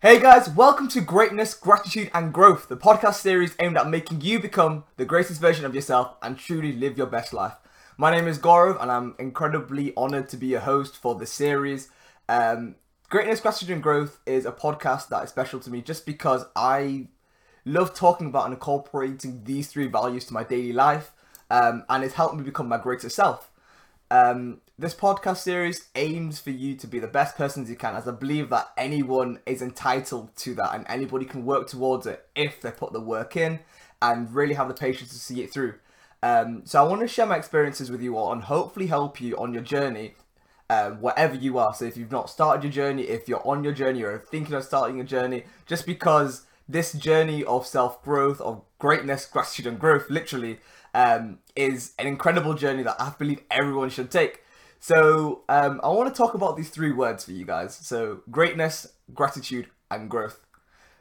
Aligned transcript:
Hey 0.00 0.20
guys, 0.20 0.48
welcome 0.48 0.86
to 0.90 1.00
Greatness, 1.00 1.54
Gratitude 1.54 2.08
and 2.14 2.32
Growth, 2.32 2.68
the 2.68 2.76
podcast 2.76 3.14
series 3.14 3.56
aimed 3.58 3.76
at 3.76 3.90
making 3.90 4.20
you 4.20 4.38
become 4.38 4.84
the 4.96 5.04
greatest 5.04 5.40
version 5.40 5.64
of 5.64 5.74
yourself 5.74 6.14
and 6.22 6.38
truly 6.38 6.72
live 6.72 6.96
your 6.96 7.08
best 7.08 7.32
life. 7.32 7.54
My 7.96 8.12
name 8.12 8.28
is 8.28 8.38
Gaurav 8.38 8.80
and 8.80 8.92
I'm 8.92 9.16
incredibly 9.18 9.92
honored 9.96 10.28
to 10.28 10.36
be 10.36 10.46
your 10.46 10.60
host 10.60 10.96
for 10.96 11.16
this 11.16 11.32
series. 11.32 11.90
Um, 12.28 12.76
Greatness, 13.08 13.40
Gratitude 13.40 13.70
and 13.70 13.82
Growth 13.82 14.20
is 14.24 14.46
a 14.46 14.52
podcast 14.52 15.08
that 15.08 15.24
is 15.24 15.30
special 15.30 15.58
to 15.58 15.68
me 15.68 15.82
just 15.82 16.06
because 16.06 16.44
I 16.54 17.08
love 17.64 17.92
talking 17.92 18.28
about 18.28 18.44
and 18.44 18.54
incorporating 18.54 19.42
these 19.42 19.66
three 19.66 19.88
values 19.88 20.26
to 20.26 20.32
my 20.32 20.44
daily 20.44 20.72
life 20.72 21.10
um, 21.50 21.82
and 21.88 22.04
it's 22.04 22.14
helped 22.14 22.36
me 22.36 22.44
become 22.44 22.68
my 22.68 22.78
greatest 22.78 23.16
self. 23.16 23.50
Um, 24.10 24.60
this 24.78 24.94
podcast 24.94 25.38
series 25.38 25.88
aims 25.94 26.38
for 26.38 26.50
you 26.50 26.74
to 26.76 26.86
be 26.86 26.98
the 26.98 27.08
best 27.08 27.36
persons 27.36 27.68
you 27.68 27.76
can, 27.76 27.94
as 27.94 28.08
I 28.08 28.12
believe 28.12 28.48
that 28.50 28.70
anyone 28.76 29.40
is 29.44 29.60
entitled 29.60 30.34
to 30.36 30.54
that 30.54 30.74
and 30.74 30.86
anybody 30.88 31.24
can 31.24 31.44
work 31.44 31.68
towards 31.68 32.06
it 32.06 32.26
if 32.34 32.60
they 32.60 32.70
put 32.70 32.92
the 32.92 33.00
work 33.00 33.36
in 33.36 33.60
and 34.00 34.32
really 34.34 34.54
have 34.54 34.68
the 34.68 34.74
patience 34.74 35.10
to 35.10 35.18
see 35.18 35.42
it 35.42 35.52
through. 35.52 35.74
Um, 36.22 36.62
so 36.64 36.82
I 36.82 36.88
want 36.88 37.00
to 37.02 37.08
share 37.08 37.26
my 37.26 37.36
experiences 37.36 37.90
with 37.90 38.00
you 38.00 38.16
all 38.16 38.32
and 38.32 38.42
hopefully 38.42 38.86
help 38.86 39.20
you 39.20 39.36
on 39.36 39.52
your 39.52 39.62
journey, 39.62 40.14
uh, 40.70 40.90
wherever 40.92 41.34
you 41.34 41.58
are. 41.58 41.74
So 41.74 41.84
if 41.84 41.96
you've 41.96 42.12
not 42.12 42.30
started 42.30 42.62
your 42.64 42.72
journey, 42.72 43.02
if 43.02 43.28
you're 43.28 43.46
on 43.46 43.64
your 43.64 43.72
journey 43.72 44.02
or 44.02 44.18
thinking 44.18 44.54
of 44.54 44.64
starting 44.64 45.00
a 45.00 45.04
journey, 45.04 45.44
just 45.66 45.86
because 45.86 46.46
this 46.68 46.92
journey 46.92 47.44
of 47.44 47.66
self 47.66 48.02
growth, 48.02 48.40
of 48.40 48.62
greatness, 48.78 49.26
gratitude, 49.26 49.66
and 49.66 49.78
growth, 49.78 50.10
literally, 50.10 50.58
um, 50.94 51.38
is 51.56 51.92
an 51.98 52.06
incredible 52.06 52.54
journey 52.54 52.82
that 52.82 52.96
I 53.00 53.12
believe 53.18 53.40
everyone 53.50 53.90
should 53.90 54.10
take. 54.10 54.42
So 54.80 55.42
um, 55.48 55.80
I 55.82 55.88
want 55.88 56.12
to 56.12 56.16
talk 56.16 56.34
about 56.34 56.56
these 56.56 56.70
three 56.70 56.92
words 56.92 57.24
for 57.24 57.32
you 57.32 57.44
guys. 57.44 57.74
So 57.74 58.20
greatness, 58.30 58.86
gratitude, 59.14 59.68
and 59.90 60.08
growth. 60.08 60.44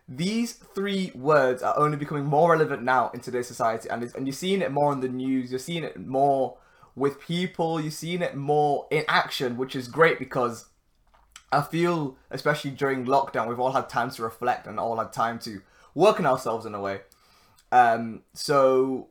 These 0.09 0.54
three 0.54 1.12
words 1.14 1.62
are 1.62 1.78
only 1.78 1.98
becoming 1.98 2.26
more 2.26 2.52
relevant 2.52 2.84
now 2.84 3.11
in 3.14 3.20
today's 3.20 3.48
society, 3.48 3.89
and 3.89 4.03
and 4.16 4.26
you're 4.26 4.34
seeing 4.34 4.61
it 4.61 4.72
more 4.72 4.94
in 4.94 5.02
the 5.02 5.09
news. 5.09 5.52
You're 5.52 5.59
seeing 5.59 5.84
it 5.84 6.00
more 6.00 6.58
with 6.95 7.20
people. 7.20 7.80
You're 7.81 7.92
seeing 7.92 8.22
it 8.22 8.36
more 8.36 8.88
in 8.89 9.04
action, 9.09 9.58
which 9.58 9.76
is 9.76 9.89
great 9.89 10.17
because 10.17 10.70
I 11.52 11.61
feel, 11.61 12.17
especially 12.31 12.72
during 12.72 13.06
lockdown, 13.06 13.48
we've 13.48 13.59
all 13.59 13.72
had 13.72 13.89
time 13.89 14.09
to 14.11 14.23
reflect 14.23 14.67
and 14.67 14.80
all 14.80 14.98
had 14.98 15.14
time 15.14 15.39
to 15.39 15.61
work 15.94 16.20
on 16.20 16.26
ourselves 16.26 16.66
in 16.66 16.73
a 16.73 16.81
way. 16.81 17.02
Um, 17.72 18.23
so, 18.33 19.08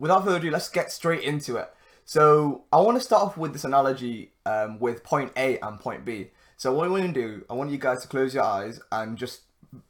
without 0.00 0.24
further 0.24 0.38
ado, 0.38 0.50
let's 0.50 0.68
get 0.68 0.90
straight 0.90 1.22
into 1.22 1.56
it. 1.56 1.72
So 2.04 2.64
I 2.72 2.80
want 2.80 2.96
to 2.98 3.00
start 3.00 3.22
off 3.22 3.36
with 3.36 3.52
this 3.52 3.64
analogy 3.64 4.32
um, 4.44 4.80
with 4.80 5.04
point 5.04 5.30
A 5.36 5.60
and 5.60 5.78
point 5.78 6.04
B. 6.04 6.30
So 6.56 6.72
what 6.72 6.86
I 6.86 6.90
want 6.90 7.06
to 7.06 7.12
do, 7.12 7.44
I 7.48 7.54
want 7.54 7.70
you 7.70 7.78
guys 7.78 8.02
to 8.02 8.08
close 8.08 8.34
your 8.34 8.42
eyes 8.42 8.80
and 8.90 9.16
just 9.16 9.42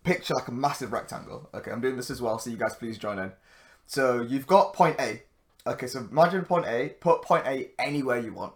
picture 0.04 0.34
like 0.34 0.48
a 0.48 0.52
massive 0.52 0.92
rectangle. 0.92 1.48
Okay, 1.54 1.70
I'm 1.70 1.80
doing 1.80 1.96
this 1.96 2.10
as 2.10 2.20
well, 2.20 2.38
so 2.38 2.50
you 2.50 2.58
guys 2.58 2.74
please 2.74 2.98
join 2.98 3.18
in. 3.18 3.32
So 3.86 4.20
you've 4.20 4.46
got 4.46 4.74
point 4.74 5.00
A. 5.00 5.22
Okay, 5.66 5.86
so 5.86 6.00
imagine 6.00 6.44
point 6.44 6.66
A, 6.66 6.90
put 7.00 7.22
point 7.22 7.46
A 7.46 7.70
anywhere 7.78 8.18
you 8.18 8.34
want. 8.34 8.52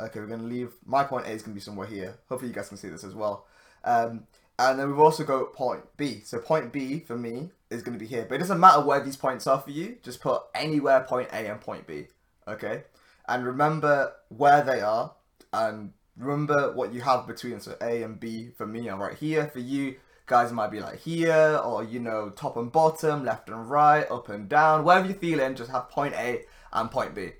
Okay, 0.00 0.20
we're 0.20 0.26
to 0.26 0.36
leave, 0.36 0.72
my 0.86 1.04
point 1.04 1.26
A 1.26 1.30
is 1.30 1.42
to 1.42 1.50
be 1.50 1.60
somewhere 1.60 1.86
here. 1.86 2.16
Hopefully 2.28 2.50
you 2.50 2.54
guys 2.54 2.68
can 2.68 2.78
see 2.78 2.88
this 2.88 3.04
as 3.04 3.14
well. 3.14 3.46
Um, 3.84 4.24
and 4.60 4.78
then 4.78 4.88
we've 4.88 5.00
also 5.00 5.24
got 5.24 5.52
point 5.52 5.82
B. 5.96 6.20
So 6.24 6.38
point 6.38 6.72
B 6.72 7.00
for 7.00 7.16
me 7.16 7.50
is 7.70 7.82
going 7.82 7.98
to 7.98 8.04
be 8.04 8.06
here. 8.06 8.26
But 8.28 8.36
it 8.36 8.38
doesn't 8.38 8.60
matter 8.60 8.82
where 8.82 9.00
these 9.00 9.16
points 9.16 9.46
are 9.48 9.60
for 9.60 9.70
you. 9.70 9.96
Just 10.02 10.20
put 10.20 10.42
anywhere 10.54 11.00
point 11.00 11.28
A 11.32 11.50
and 11.50 11.60
point 11.60 11.86
B. 11.86 12.06
Okay 12.46 12.84
and 13.30 13.46
remember 13.46 14.12
where 14.28 14.62
they 14.62 14.80
are 14.80 15.12
and 15.52 15.92
remember 16.18 16.72
what 16.72 16.92
you 16.92 17.00
have 17.00 17.26
between 17.26 17.60
so 17.60 17.76
A 17.80 18.02
and 18.02 18.18
B 18.18 18.50
for 18.56 18.66
me 18.66 18.88
are 18.88 18.98
right 18.98 19.16
here 19.16 19.46
for 19.46 19.60
you 19.60 19.96
guys 20.26 20.52
might 20.52 20.70
be 20.70 20.80
like 20.80 20.98
here 20.98 21.60
or 21.64 21.82
you 21.84 22.00
know 22.00 22.30
top 22.30 22.56
and 22.56 22.70
bottom 22.70 23.24
left 23.24 23.48
and 23.48 23.70
right 23.70 24.10
up 24.10 24.28
and 24.28 24.48
down 24.48 24.84
wherever 24.84 25.06
you're 25.06 25.16
feeling 25.16 25.54
just 25.54 25.70
have 25.70 25.88
point 25.88 26.14
A 26.14 26.42
and 26.72 26.90
point 26.90 27.14
B 27.14 27.30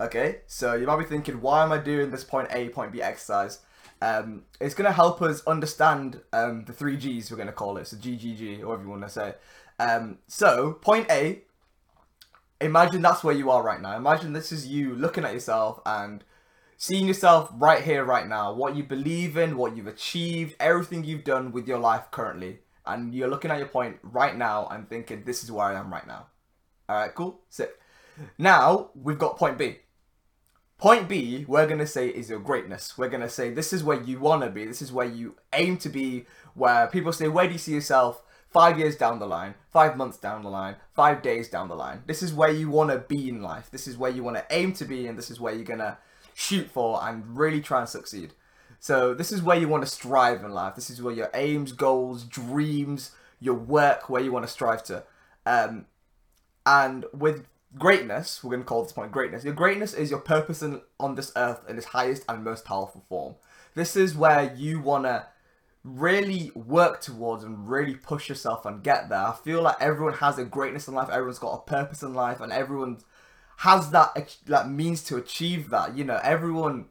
okay 0.00 0.40
so 0.46 0.74
you 0.74 0.86
might 0.86 0.98
be 0.98 1.04
thinking 1.04 1.40
why 1.40 1.62
am 1.62 1.72
I 1.72 1.78
doing 1.78 2.10
this 2.10 2.24
point 2.24 2.48
A 2.50 2.68
point 2.68 2.92
B 2.92 3.00
exercise 3.00 3.60
um, 4.02 4.44
it's 4.60 4.74
going 4.74 4.86
to 4.86 4.92
help 4.92 5.20
us 5.20 5.42
understand 5.46 6.20
um, 6.32 6.64
the 6.64 6.72
three 6.72 6.96
G's 6.96 7.30
we're 7.30 7.36
going 7.36 7.46
to 7.46 7.52
call 7.52 7.76
it 7.76 7.86
so 7.86 7.96
GGG 7.96 8.60
or 8.62 8.68
whatever 8.68 8.84
you 8.84 8.90
want 8.90 9.02
to 9.02 9.10
say 9.10 9.34
um, 9.78 10.18
so 10.26 10.72
point 10.74 11.10
A 11.10 11.42
imagine 12.60 13.02
that's 13.02 13.24
where 13.24 13.34
you 13.34 13.50
are 13.50 13.62
right 13.62 13.80
now. 13.80 13.96
Imagine 13.96 14.32
this 14.32 14.52
is 14.52 14.66
you 14.66 14.94
looking 14.94 15.24
at 15.24 15.32
yourself 15.32 15.80
and 15.86 16.22
seeing 16.76 17.06
yourself 17.06 17.50
right 17.54 17.82
here, 17.82 18.04
right 18.04 18.26
now. 18.26 18.52
What 18.52 18.76
you 18.76 18.82
believe 18.82 19.36
in, 19.36 19.56
what 19.56 19.76
you've 19.76 19.86
achieved, 19.86 20.56
everything 20.60 21.04
you've 21.04 21.24
done 21.24 21.52
with 21.52 21.66
your 21.66 21.78
life 21.78 22.10
currently. 22.10 22.60
And 22.86 23.14
you're 23.14 23.28
looking 23.28 23.50
at 23.50 23.58
your 23.58 23.68
point 23.68 23.98
right 24.02 24.36
now 24.36 24.66
and 24.68 24.88
thinking, 24.88 25.24
this 25.24 25.44
is 25.44 25.52
where 25.52 25.66
I 25.66 25.78
am 25.78 25.92
right 25.92 26.06
now. 26.06 26.26
Alright, 26.88 27.14
cool? 27.14 27.40
Sick. 27.48 27.78
Now, 28.38 28.90
we've 28.94 29.18
got 29.18 29.36
point 29.36 29.58
B. 29.58 29.78
Point 30.80 31.08
B, 31.08 31.44
we're 31.46 31.66
going 31.66 31.78
to 31.78 31.86
say 31.86 32.08
is 32.08 32.30
your 32.30 32.40
greatness. 32.40 32.96
We're 32.96 33.10
going 33.10 33.20
to 33.20 33.28
say 33.28 33.50
this 33.50 33.72
is 33.72 33.84
where 33.84 34.00
you 34.00 34.18
want 34.18 34.42
to 34.42 34.50
be. 34.50 34.64
This 34.64 34.80
is 34.80 34.92
where 34.92 35.06
you 35.06 35.36
aim 35.52 35.76
to 35.78 35.88
be. 35.88 36.24
Where 36.54 36.86
people 36.86 37.12
say, 37.12 37.28
where 37.28 37.46
do 37.46 37.52
you 37.52 37.58
see 37.58 37.74
yourself? 37.74 38.22
five 38.50 38.78
years 38.78 38.96
down 38.96 39.18
the 39.18 39.26
line, 39.26 39.54
five 39.72 39.96
months 39.96 40.18
down 40.18 40.42
the 40.42 40.50
line, 40.50 40.76
five 40.94 41.22
days 41.22 41.48
down 41.48 41.68
the 41.68 41.74
line. 41.74 42.02
This 42.06 42.22
is 42.22 42.34
where 42.34 42.50
you 42.50 42.68
want 42.68 42.90
to 42.90 42.98
be 42.98 43.28
in 43.28 43.42
life. 43.42 43.70
This 43.70 43.86
is 43.86 43.96
where 43.96 44.10
you 44.10 44.22
want 44.22 44.36
to 44.36 44.46
aim 44.50 44.72
to 44.74 44.84
be, 44.84 45.06
and 45.06 45.16
this 45.16 45.30
is 45.30 45.40
where 45.40 45.54
you're 45.54 45.64
going 45.64 45.78
to 45.78 45.98
shoot 46.34 46.68
for 46.68 47.00
and 47.02 47.38
really 47.38 47.60
try 47.60 47.80
and 47.80 47.88
succeed. 47.88 48.32
So, 48.80 49.14
this 49.14 49.30
is 49.30 49.42
where 49.42 49.58
you 49.58 49.68
want 49.68 49.84
to 49.84 49.90
strive 49.90 50.42
in 50.42 50.52
life. 50.52 50.74
This 50.74 50.90
is 50.90 51.02
where 51.02 51.14
your 51.14 51.30
aims, 51.34 51.72
goals, 51.72 52.24
dreams, 52.24 53.12
your 53.38 53.54
work, 53.54 54.08
where 54.08 54.22
you 54.22 54.32
want 54.32 54.46
to 54.46 54.50
strive 54.50 54.82
to. 54.84 55.04
Um, 55.44 55.86
and 56.64 57.04
with 57.12 57.46
greatness, 57.78 58.42
we're 58.42 58.50
going 58.50 58.62
to 58.62 58.66
call 58.66 58.82
this 58.82 58.92
point 58.92 59.12
greatness. 59.12 59.44
Your 59.44 59.54
greatness 59.54 59.94
is 59.94 60.10
your 60.10 60.20
purpose 60.20 60.62
in, 60.62 60.80
on 60.98 61.14
this 61.14 61.32
earth 61.36 61.60
in 61.68 61.76
its 61.76 61.86
highest 61.86 62.24
and 62.28 62.44
most 62.44 62.64
powerful 62.64 63.04
form. 63.08 63.36
This 63.74 63.96
is 63.96 64.16
where 64.16 64.52
you 64.54 64.80
want 64.80 65.04
to 65.04 65.26
really 65.82 66.50
work 66.54 67.00
towards 67.00 67.44
and 67.44 67.68
really 67.68 67.94
push 67.94 68.28
yourself 68.28 68.66
and 68.66 68.82
get 68.82 69.08
there. 69.08 69.18
I 69.18 69.32
feel 69.32 69.62
like 69.62 69.76
everyone 69.80 70.14
has 70.14 70.38
a 70.38 70.44
greatness 70.44 70.88
in 70.88 70.94
life, 70.94 71.08
everyone's 71.08 71.38
got 71.38 71.54
a 71.54 71.70
purpose 71.70 72.02
in 72.02 72.12
life, 72.14 72.40
and 72.40 72.52
everyone 72.52 72.98
has 73.58 73.90
that 73.90 74.36
that 74.46 74.70
means 74.70 75.02
to 75.04 75.16
achieve 75.16 75.70
that. 75.70 75.96
You 75.96 76.04
know, 76.04 76.20
everyone 76.22 76.86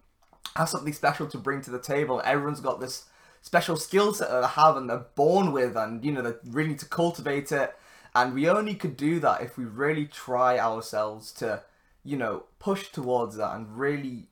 has 0.56 0.72
something 0.72 0.94
special 0.94 1.28
to 1.28 1.38
bring 1.38 1.62
to 1.62 1.72
the 1.72 1.80
table. 1.80 2.22
Everyone's 2.24 2.62
got 2.62 2.80
this 2.80 3.06
special 3.42 3.76
skill 3.76 4.14
set 4.14 4.30
that 4.30 4.42
they 4.42 4.48
have 4.48 4.78
and 4.78 4.90
they're 4.90 5.06
born 5.16 5.52
with, 5.52 5.76
and 5.76 6.04
you 6.04 6.12
know 6.12 6.22
they 6.22 6.34
really 6.46 6.70
need 6.70 6.80
to 6.80 6.86
cultivate 6.86 7.52
it. 7.52 7.76
And 8.16 8.34
we 8.34 8.50
only 8.50 8.76
could 8.76 8.98
do 8.98 9.20
that 9.20 9.42
if 9.42 9.58
we 9.58 9.66
really 9.66 10.06
try 10.06 10.58
ourselves 10.58 11.32
to, 11.34 11.64
you 12.04 12.18
know, 12.18 12.46
push 12.60 12.90
towards 12.90 13.38
that 13.38 13.56
and 13.56 13.78
really 13.78 14.28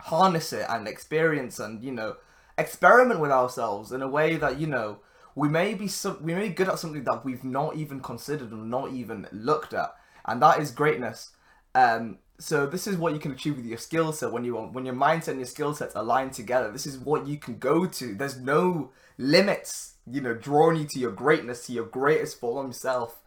harness 0.00 0.52
it 0.52 0.66
and 0.68 0.88
experience 0.88 1.60
and 1.60 1.84
you 1.84 1.92
know 1.92 2.16
experiment 2.58 3.20
with 3.20 3.30
ourselves 3.30 3.92
in 3.92 4.02
a 4.02 4.08
way 4.08 4.36
that 4.36 4.58
you 4.58 4.66
know 4.66 4.98
we 5.34 5.48
may 5.48 5.74
be 5.74 5.88
some, 5.88 6.18
we 6.22 6.34
may 6.34 6.48
be 6.48 6.54
good 6.54 6.68
at 6.68 6.78
something 6.78 7.04
that 7.04 7.24
we've 7.24 7.44
not 7.44 7.76
even 7.76 8.00
considered 8.00 8.52
or 8.52 8.56
not 8.56 8.92
even 8.92 9.26
looked 9.32 9.72
at, 9.72 9.94
and 10.26 10.42
that 10.42 10.60
is 10.60 10.70
greatness. 10.70 11.30
Um, 11.74 12.18
so 12.38 12.66
this 12.66 12.86
is 12.86 12.96
what 12.96 13.14
you 13.14 13.18
can 13.18 13.32
achieve 13.32 13.56
with 13.56 13.64
your 13.64 13.78
skill 13.78 14.12
set 14.12 14.32
when 14.32 14.44
you 14.44 14.56
when 14.56 14.84
your 14.84 14.94
mindset 14.94 15.28
and 15.28 15.38
your 15.38 15.46
skill 15.46 15.74
sets 15.74 15.94
align 15.94 16.30
together. 16.30 16.70
This 16.70 16.86
is 16.86 16.98
what 16.98 17.26
you 17.26 17.38
can 17.38 17.58
go 17.58 17.86
to. 17.86 18.14
There's 18.14 18.38
no 18.38 18.90
limits, 19.16 19.91
you 20.10 20.20
know, 20.20 20.34
drawing 20.34 20.78
you 20.78 20.86
to 20.90 20.98
your 20.98 21.12
greatness, 21.12 21.66
to 21.66 21.72
your 21.72 21.84
greatest 21.84 22.40
form 22.40 22.72
self. 22.72 23.20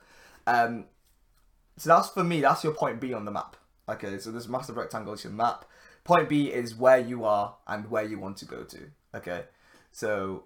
Um, 0.47 0.85
so 1.77 1.89
that's 1.89 2.09
for 2.09 2.23
me. 2.23 2.41
That's 2.41 2.63
your 2.63 2.73
point 2.73 2.99
B 2.99 3.13
on 3.13 3.25
the 3.25 3.31
map. 3.31 3.57
Okay, 3.87 4.17
so 4.17 4.31
this 4.31 4.47
massive 4.47 4.77
rectangle 4.77 5.13
is 5.13 5.23
your 5.23 5.33
map. 5.33 5.65
Point 6.03 6.29
B 6.29 6.47
is 6.47 6.75
where 6.75 6.99
you 6.99 7.23
are 7.25 7.55
and 7.67 7.89
where 7.89 8.03
you 8.03 8.19
want 8.19 8.37
to 8.37 8.45
go 8.45 8.63
to. 8.63 8.79
Okay, 9.13 9.43
so 9.91 10.43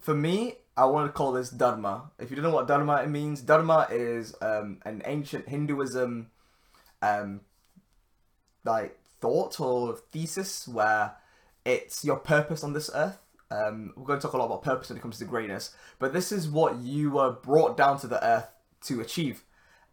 for 0.00 0.14
me, 0.14 0.54
I 0.76 0.84
want 0.86 1.08
to 1.08 1.12
call 1.12 1.32
this 1.32 1.50
Dharma. 1.50 2.10
If 2.18 2.30
you 2.30 2.36
don't 2.36 2.44
know 2.44 2.54
what 2.54 2.68
Dharma 2.68 3.06
means, 3.06 3.40
Dharma 3.40 3.88
is 3.90 4.34
um, 4.42 4.78
an 4.84 5.02
ancient 5.04 5.48
Hinduism 5.48 6.30
um, 7.02 7.40
like 8.64 8.98
thought 9.20 9.60
or 9.60 9.96
thesis 10.12 10.68
where 10.68 11.16
it's 11.64 12.04
your 12.04 12.16
purpose 12.16 12.62
on 12.62 12.72
this 12.72 12.90
earth. 12.94 13.18
Um, 13.50 13.92
we're 13.96 14.06
going 14.06 14.18
to 14.18 14.22
talk 14.26 14.34
a 14.34 14.38
lot 14.38 14.46
about 14.46 14.62
purpose 14.62 14.88
when 14.88 14.98
it 14.98 15.02
comes 15.02 15.18
to 15.18 15.24
greatness, 15.24 15.74
but 15.98 16.12
this 16.12 16.32
is 16.32 16.48
what 16.48 16.78
you 16.78 17.10
were 17.10 17.30
brought 17.30 17.76
down 17.76 17.98
to 18.00 18.06
the 18.06 18.24
earth 18.24 18.48
to 18.86 19.00
achieve. 19.00 19.44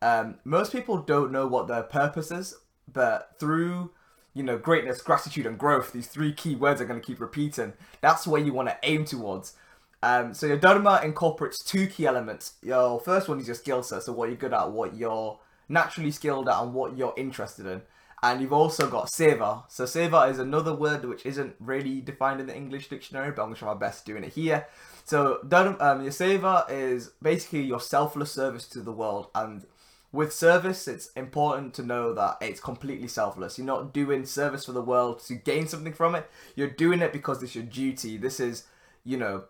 Um, 0.01 0.39
most 0.43 0.71
people 0.71 0.97
don't 0.97 1.31
know 1.31 1.47
what 1.47 1.67
their 1.67 1.83
purpose 1.83 2.31
is, 2.31 2.55
but 2.91 3.35
through 3.39 3.91
you 4.33 4.43
know, 4.43 4.57
greatness, 4.57 5.01
gratitude, 5.01 5.45
and 5.45 5.57
growth, 5.57 5.93
these 5.93 6.07
three 6.07 6.33
key 6.33 6.55
words 6.55 6.81
are 6.81 6.85
going 6.85 6.99
to 6.99 7.05
keep 7.05 7.19
repeating. 7.19 7.73
That's 8.01 8.25
where 8.25 8.41
you 8.41 8.53
want 8.53 8.69
to 8.69 8.77
aim 8.83 9.05
towards. 9.05 9.53
Um, 10.01 10.33
so 10.33 10.47
your 10.47 10.57
Dharma 10.57 11.01
incorporates 11.03 11.63
two 11.63 11.87
key 11.87 12.05
elements. 12.05 12.53
Your 12.61 12.99
first 12.99 13.29
one 13.29 13.39
is 13.39 13.47
your 13.47 13.55
skill 13.55 13.83
set, 13.83 14.03
so 14.03 14.11
what 14.11 14.29
you're 14.29 14.37
good 14.37 14.53
at, 14.53 14.71
what 14.71 14.95
you're 14.95 15.39
naturally 15.69 16.11
skilled 16.11 16.49
at, 16.49 16.61
and 16.61 16.73
what 16.73 16.97
you're 16.97 17.13
interested 17.15 17.65
in. 17.65 17.83
And 18.23 18.41
you've 18.41 18.53
also 18.53 18.89
got 18.89 19.07
seva. 19.07 19.63
So 19.69 19.83
seva 19.83 20.31
is 20.31 20.39
another 20.39 20.73
word 20.73 21.03
which 21.03 21.25
isn't 21.25 21.55
really 21.59 21.99
defined 21.99 22.39
in 22.39 22.47
the 22.47 22.55
English 22.55 22.87
dictionary, 22.87 23.31
but 23.31 23.41
I'm 23.41 23.49
gonna 23.49 23.57
try 23.57 23.73
my 23.73 23.79
best 23.79 24.05
doing 24.05 24.23
it 24.23 24.33
here. 24.33 24.65
So 25.03 25.39
um, 25.41 26.01
your 26.01 26.11
seva 26.11 26.65
is 26.71 27.11
basically 27.21 27.63
your 27.63 27.81
selfless 27.81 28.31
service 28.31 28.65
to 28.69 28.79
the 28.79 28.93
world, 28.93 29.27
and 29.35 29.65
with 30.13 30.31
service, 30.31 30.87
it's 30.87 31.07
important 31.13 31.73
to 31.73 31.83
know 31.83 32.13
that 32.13 32.37
it's 32.39 32.61
completely 32.61 33.09
selfless. 33.09 33.57
You're 33.57 33.67
not 33.67 33.93
doing 33.93 34.25
service 34.25 34.65
for 34.65 34.71
the 34.71 34.81
world 34.81 35.19
to 35.25 35.33
gain 35.33 35.67
something 35.67 35.91
from 35.91 36.15
it. 36.15 36.29
You're 36.55 36.69
doing 36.69 37.01
it 37.01 37.11
because 37.11 37.43
it's 37.43 37.55
your 37.55 37.65
duty. 37.65 38.17
This 38.17 38.39
is, 38.39 38.63
you 39.03 39.17
know, 39.17 39.45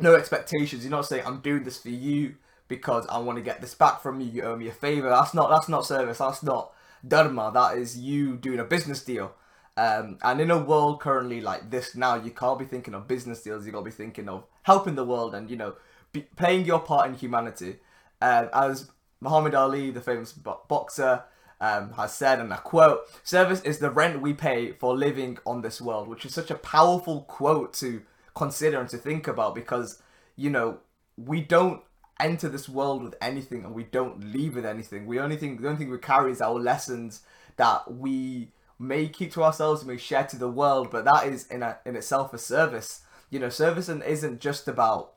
no 0.00 0.16
expectations. 0.16 0.82
You're 0.82 0.90
not 0.90 1.06
saying 1.06 1.22
I'm 1.24 1.40
doing 1.40 1.62
this 1.62 1.78
for 1.78 1.88
you 1.88 2.34
because 2.66 3.06
I 3.06 3.18
want 3.18 3.38
to 3.38 3.44
get 3.44 3.60
this 3.60 3.74
back 3.74 4.02
from 4.02 4.20
you. 4.20 4.26
You 4.26 4.42
owe 4.42 4.56
me 4.56 4.68
a 4.68 4.72
favor. 4.72 5.08
That's 5.08 5.34
not 5.34 5.48
that's 5.48 5.68
not 5.68 5.86
service. 5.86 6.18
That's 6.18 6.42
not 6.42 6.72
dharma. 7.06 7.50
That 7.52 7.78
is 7.78 7.98
you 7.98 8.36
doing 8.36 8.60
a 8.60 8.64
business 8.64 9.02
deal. 9.02 9.34
Um, 9.76 10.18
and 10.22 10.40
in 10.40 10.50
a 10.50 10.58
world 10.58 11.00
currently 11.00 11.40
like 11.40 11.70
this 11.70 11.94
now, 11.96 12.16
you 12.16 12.30
can't 12.30 12.58
be 12.58 12.66
thinking 12.66 12.94
of 12.94 13.08
business 13.08 13.42
deals. 13.42 13.64
You 13.64 13.72
got 13.72 13.80
to 13.80 13.84
be 13.86 13.90
thinking 13.90 14.28
of 14.28 14.44
helping 14.64 14.94
the 14.94 15.04
world 15.04 15.34
and 15.34 15.50
you 15.50 15.56
know 15.56 15.74
be, 16.12 16.22
playing 16.36 16.66
your 16.66 16.80
part 16.80 17.08
in 17.08 17.14
humanity. 17.14 17.76
Um, 18.20 18.50
as 18.52 18.90
Muhammad 19.20 19.54
Ali, 19.54 19.90
the 19.90 20.00
famous 20.00 20.32
boxer, 20.32 21.24
um, 21.62 21.92
has 21.92 22.12
said, 22.12 22.40
and 22.40 22.52
I 22.52 22.56
quote, 22.56 23.02
Service 23.22 23.62
is 23.62 23.78
the 23.78 23.90
rent 23.90 24.20
we 24.20 24.34
pay 24.34 24.72
for 24.72 24.96
living 24.96 25.38
on 25.46 25.62
this 25.62 25.80
world, 25.80 26.08
which 26.08 26.26
is 26.26 26.34
such 26.34 26.50
a 26.50 26.56
powerful 26.56 27.22
quote 27.22 27.72
to 27.74 28.02
consider 28.34 28.80
and 28.80 28.88
to 28.88 28.98
think 28.98 29.28
about 29.28 29.54
because, 29.54 30.02
you 30.34 30.50
know, 30.50 30.78
we 31.16 31.40
don't 31.40 31.82
enter 32.22 32.48
this 32.48 32.68
world 32.68 33.02
with 33.02 33.14
anything 33.20 33.64
and 33.64 33.74
we 33.74 33.84
don't 33.84 34.32
leave 34.32 34.54
with 34.54 34.64
anything. 34.64 35.06
We 35.06 35.20
only 35.20 35.36
think 35.36 35.60
the 35.60 35.68
only 35.68 35.78
thing 35.78 35.90
we 35.90 35.98
carry 35.98 36.32
is 36.32 36.40
our 36.40 36.58
lessons 36.58 37.22
that 37.56 37.92
we 37.92 38.48
may 38.78 39.08
keep 39.08 39.32
to 39.32 39.42
ourselves 39.42 39.82
and 39.82 39.90
may 39.90 39.96
share 39.96 40.24
to 40.24 40.36
the 40.36 40.48
world, 40.48 40.90
but 40.90 41.04
that 41.04 41.26
is 41.26 41.46
in 41.48 41.62
a, 41.62 41.78
in 41.84 41.96
itself 41.96 42.32
a 42.32 42.38
service. 42.38 43.02
You 43.30 43.38
know, 43.38 43.48
service 43.48 43.88
isn't 43.88 44.40
just 44.40 44.68
about 44.68 45.14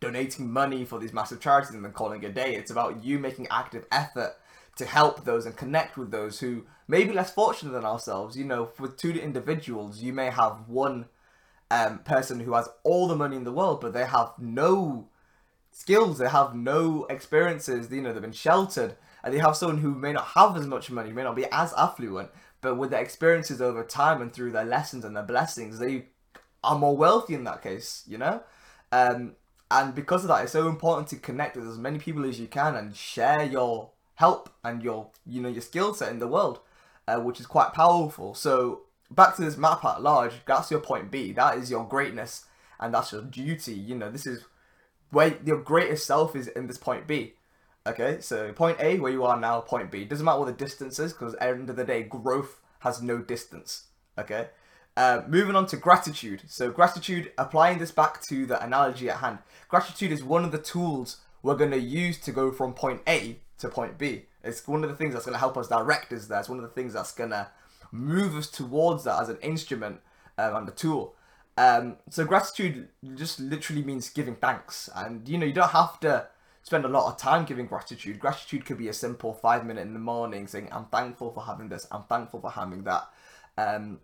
donating 0.00 0.50
money 0.50 0.84
for 0.84 0.98
these 0.98 1.12
massive 1.12 1.40
charities 1.40 1.74
and 1.74 1.84
then 1.84 1.92
calling 1.92 2.24
a 2.24 2.28
day. 2.28 2.54
It's 2.54 2.70
about 2.70 3.04
you 3.04 3.18
making 3.18 3.48
active 3.50 3.84
effort 3.90 4.36
to 4.76 4.86
help 4.86 5.24
those 5.24 5.44
and 5.44 5.56
connect 5.56 5.96
with 5.96 6.10
those 6.10 6.40
who 6.40 6.64
may 6.86 7.04
be 7.04 7.12
less 7.12 7.32
fortunate 7.32 7.72
than 7.72 7.84
ourselves. 7.84 8.36
You 8.36 8.44
know, 8.44 8.70
with 8.78 8.96
two 8.96 9.10
individuals, 9.10 10.00
you 10.00 10.12
may 10.12 10.30
have 10.30 10.68
one 10.68 11.06
um, 11.70 11.98
person 12.00 12.40
who 12.40 12.54
has 12.54 12.68
all 12.84 13.08
the 13.08 13.16
money 13.16 13.36
in 13.36 13.44
the 13.44 13.52
world, 13.52 13.80
but 13.80 13.92
they 13.92 14.06
have 14.06 14.32
no 14.38 15.08
skills, 15.78 16.18
they 16.18 16.28
have 16.28 16.56
no 16.56 17.06
experiences, 17.08 17.88
you 17.92 18.02
know, 18.02 18.12
they've 18.12 18.20
been 18.20 18.32
sheltered, 18.32 18.96
and 19.22 19.32
they 19.32 19.38
have 19.38 19.56
someone 19.56 19.78
who 19.78 19.94
may 19.94 20.12
not 20.12 20.26
have 20.26 20.56
as 20.56 20.66
much 20.66 20.90
money, 20.90 21.12
may 21.12 21.22
not 21.22 21.36
be 21.36 21.46
as 21.52 21.72
affluent, 21.74 22.30
but 22.60 22.76
with 22.76 22.90
their 22.90 23.00
experiences 23.00 23.62
over 23.62 23.84
time 23.84 24.20
and 24.20 24.32
through 24.32 24.50
their 24.50 24.64
lessons 24.64 25.04
and 25.04 25.14
their 25.14 25.22
blessings, 25.22 25.78
they 25.78 26.06
are 26.64 26.76
more 26.76 26.96
wealthy 26.96 27.34
in 27.34 27.44
that 27.44 27.62
case, 27.62 28.02
you 28.08 28.18
know? 28.18 28.42
Um, 28.90 29.36
and 29.70 29.94
because 29.94 30.24
of 30.24 30.28
that, 30.28 30.42
it's 30.42 30.52
so 30.52 30.66
important 30.66 31.06
to 31.08 31.16
connect 31.16 31.56
with 31.56 31.68
as 31.68 31.78
many 31.78 32.00
people 32.00 32.24
as 32.24 32.40
you 32.40 32.48
can 32.48 32.74
and 32.74 32.96
share 32.96 33.44
your 33.44 33.90
help 34.16 34.50
and 34.64 34.82
your, 34.82 35.10
you 35.24 35.40
know, 35.40 35.48
your 35.48 35.62
skill 35.62 35.94
set 35.94 36.10
in 36.10 36.18
the 36.18 36.26
world, 36.26 36.58
uh, 37.06 37.20
which 37.20 37.38
is 37.38 37.46
quite 37.46 37.72
powerful. 37.72 38.34
So 38.34 38.80
back 39.12 39.36
to 39.36 39.44
this 39.44 39.56
map 39.56 39.84
at 39.84 40.02
large, 40.02 40.32
that's 40.44 40.72
your 40.72 40.80
point 40.80 41.12
B. 41.12 41.30
That 41.30 41.56
is 41.56 41.70
your 41.70 41.86
greatness 41.86 42.46
and 42.80 42.92
that's 42.92 43.12
your 43.12 43.22
duty. 43.22 43.74
You 43.74 43.94
know, 43.94 44.10
this 44.10 44.26
is 44.26 44.44
where 45.10 45.38
your 45.44 45.60
greatest 45.60 46.06
self 46.06 46.36
is 46.36 46.48
in 46.48 46.66
this 46.66 46.78
point 46.78 47.06
B. 47.06 47.34
Okay, 47.86 48.20
so 48.20 48.52
point 48.52 48.76
A, 48.80 48.98
where 48.98 49.12
you 49.12 49.24
are 49.24 49.38
now, 49.38 49.60
point 49.60 49.90
B. 49.90 50.04
Doesn't 50.04 50.24
matter 50.24 50.40
what 50.40 50.46
the 50.46 50.64
distance 50.64 50.98
is, 50.98 51.12
because 51.12 51.34
at 51.34 51.40
the 51.40 51.48
end 51.48 51.70
of 51.70 51.76
the 51.76 51.84
day, 51.84 52.02
growth 52.02 52.60
has 52.80 53.00
no 53.00 53.18
distance. 53.18 53.84
Okay, 54.18 54.48
uh, 54.96 55.22
moving 55.26 55.56
on 55.56 55.66
to 55.66 55.76
gratitude. 55.76 56.42
So 56.46 56.70
gratitude, 56.70 57.32
applying 57.38 57.78
this 57.78 57.92
back 57.92 58.20
to 58.28 58.46
the 58.46 58.62
analogy 58.62 59.08
at 59.08 59.18
hand. 59.18 59.38
Gratitude 59.68 60.12
is 60.12 60.22
one 60.22 60.44
of 60.44 60.52
the 60.52 60.58
tools 60.58 61.18
we're 61.42 61.56
going 61.56 61.70
to 61.70 61.78
use 61.78 62.18
to 62.18 62.32
go 62.32 62.50
from 62.50 62.74
point 62.74 63.00
A 63.08 63.38
to 63.58 63.68
point 63.68 63.96
B. 63.96 64.26
It's 64.42 64.66
one 64.66 64.84
of 64.84 64.90
the 64.90 64.96
things 64.96 65.14
that's 65.14 65.24
going 65.24 65.34
to 65.34 65.40
help 65.40 65.56
us 65.56 65.68
direct 65.68 66.12
us 66.12 66.26
there. 66.26 66.40
It's 66.40 66.48
one 66.48 66.58
of 66.58 66.64
the 66.64 66.70
things 66.70 66.92
that's 66.92 67.12
going 67.12 67.30
to 67.30 67.48
move 67.90 68.36
us 68.36 68.48
towards 68.48 69.04
that 69.04 69.20
as 69.20 69.28
an 69.28 69.38
instrument 69.40 70.00
um, 70.36 70.56
and 70.56 70.68
a 70.68 70.72
tool. 70.72 71.14
Um, 71.58 71.96
so 72.08 72.24
gratitude 72.24 72.88
just 73.16 73.40
literally 73.40 73.82
means 73.82 74.10
giving 74.10 74.36
thanks. 74.36 74.88
And, 74.94 75.28
you 75.28 75.38
know, 75.38 75.44
you 75.44 75.52
don't 75.52 75.70
have 75.70 75.98
to 76.00 76.28
spend 76.62 76.84
a 76.84 76.88
lot 76.88 77.12
of 77.12 77.18
time 77.18 77.44
giving 77.44 77.66
gratitude. 77.66 78.20
Gratitude 78.20 78.64
could 78.64 78.78
be 78.78 78.86
a 78.86 78.92
simple 78.92 79.34
five 79.34 79.66
minute 79.66 79.80
in 79.80 79.92
the 79.92 79.98
morning 79.98 80.46
saying, 80.46 80.68
I'm 80.70 80.84
thankful 80.84 81.32
for 81.32 81.42
having 81.42 81.68
this, 81.68 81.88
I'm 81.90 82.04
thankful 82.04 82.40
for 82.40 82.50
having 82.52 82.84
that. 82.84 83.08
Um, 83.56 83.98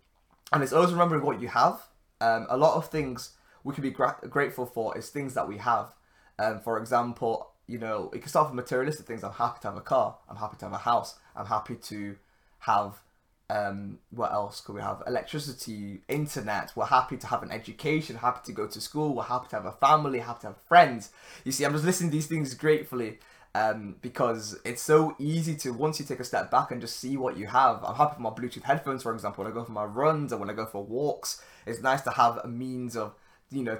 and 0.52 0.64
it's 0.64 0.72
always 0.72 0.90
remembering 0.90 1.24
what 1.24 1.40
you 1.40 1.46
have. 1.46 1.80
Um, 2.20 2.48
a 2.50 2.56
lot 2.56 2.76
of 2.76 2.88
things 2.88 3.36
we 3.62 3.72
can 3.72 3.82
be 3.82 3.90
gra- 3.90 4.18
grateful 4.28 4.66
for 4.66 4.98
is 4.98 5.10
things 5.10 5.34
that 5.34 5.46
we 5.46 5.58
have. 5.58 5.94
Um, 6.40 6.58
for 6.58 6.80
example, 6.80 7.50
you 7.68 7.78
know, 7.78 8.10
it 8.12 8.18
can 8.18 8.28
start 8.28 8.48
from 8.48 8.56
materialistic 8.56 9.06
things. 9.06 9.22
I'm 9.22 9.30
happy 9.32 9.60
to 9.62 9.68
have 9.68 9.76
a 9.76 9.80
car. 9.80 10.16
I'm 10.28 10.36
happy 10.36 10.56
to 10.56 10.64
have 10.64 10.74
a 10.74 10.78
house. 10.78 11.20
I'm 11.36 11.46
happy 11.46 11.76
to 11.76 12.16
have 12.60 13.00
um, 13.50 13.98
what 14.10 14.32
else 14.32 14.60
could 14.60 14.74
we 14.74 14.80
have? 14.80 15.02
Electricity, 15.06 16.00
internet. 16.08 16.72
We're 16.74 16.86
happy 16.86 17.16
to 17.18 17.26
have 17.26 17.42
an 17.42 17.50
education. 17.50 18.16
Happy 18.16 18.40
to 18.46 18.52
go 18.52 18.66
to 18.66 18.80
school. 18.80 19.14
We're 19.14 19.24
happy 19.24 19.48
to 19.50 19.56
have 19.56 19.66
a 19.66 19.72
family. 19.72 20.20
Happy 20.20 20.40
to 20.42 20.46
have 20.48 20.56
friends. 20.62 21.10
You 21.44 21.52
see, 21.52 21.64
I'm 21.64 21.72
just 21.72 21.84
listening 21.84 22.10
to 22.10 22.16
these 22.16 22.26
things 22.26 22.54
gratefully 22.54 23.18
um, 23.54 23.96
because 24.02 24.58
it's 24.64 24.82
so 24.82 25.14
easy 25.18 25.54
to 25.56 25.72
once 25.72 26.00
you 26.00 26.06
take 26.06 26.20
a 26.20 26.24
step 26.24 26.50
back 26.50 26.70
and 26.70 26.80
just 26.80 26.98
see 26.98 27.16
what 27.16 27.36
you 27.36 27.46
have. 27.46 27.84
I'm 27.84 27.94
happy 27.94 28.16
for 28.16 28.22
my 28.22 28.30
Bluetooth 28.30 28.62
headphones, 28.62 29.02
for 29.02 29.14
example. 29.14 29.44
When 29.44 29.52
I 29.52 29.54
go 29.54 29.64
for 29.64 29.72
my 29.72 29.84
runs 29.84 30.32
and 30.32 30.40
when 30.40 30.50
I 30.50 30.54
go 30.54 30.66
for 30.66 30.82
walks, 30.82 31.42
it's 31.66 31.80
nice 31.80 32.02
to 32.02 32.10
have 32.10 32.38
a 32.42 32.48
means 32.48 32.96
of 32.96 33.14
you 33.50 33.62
know 33.62 33.78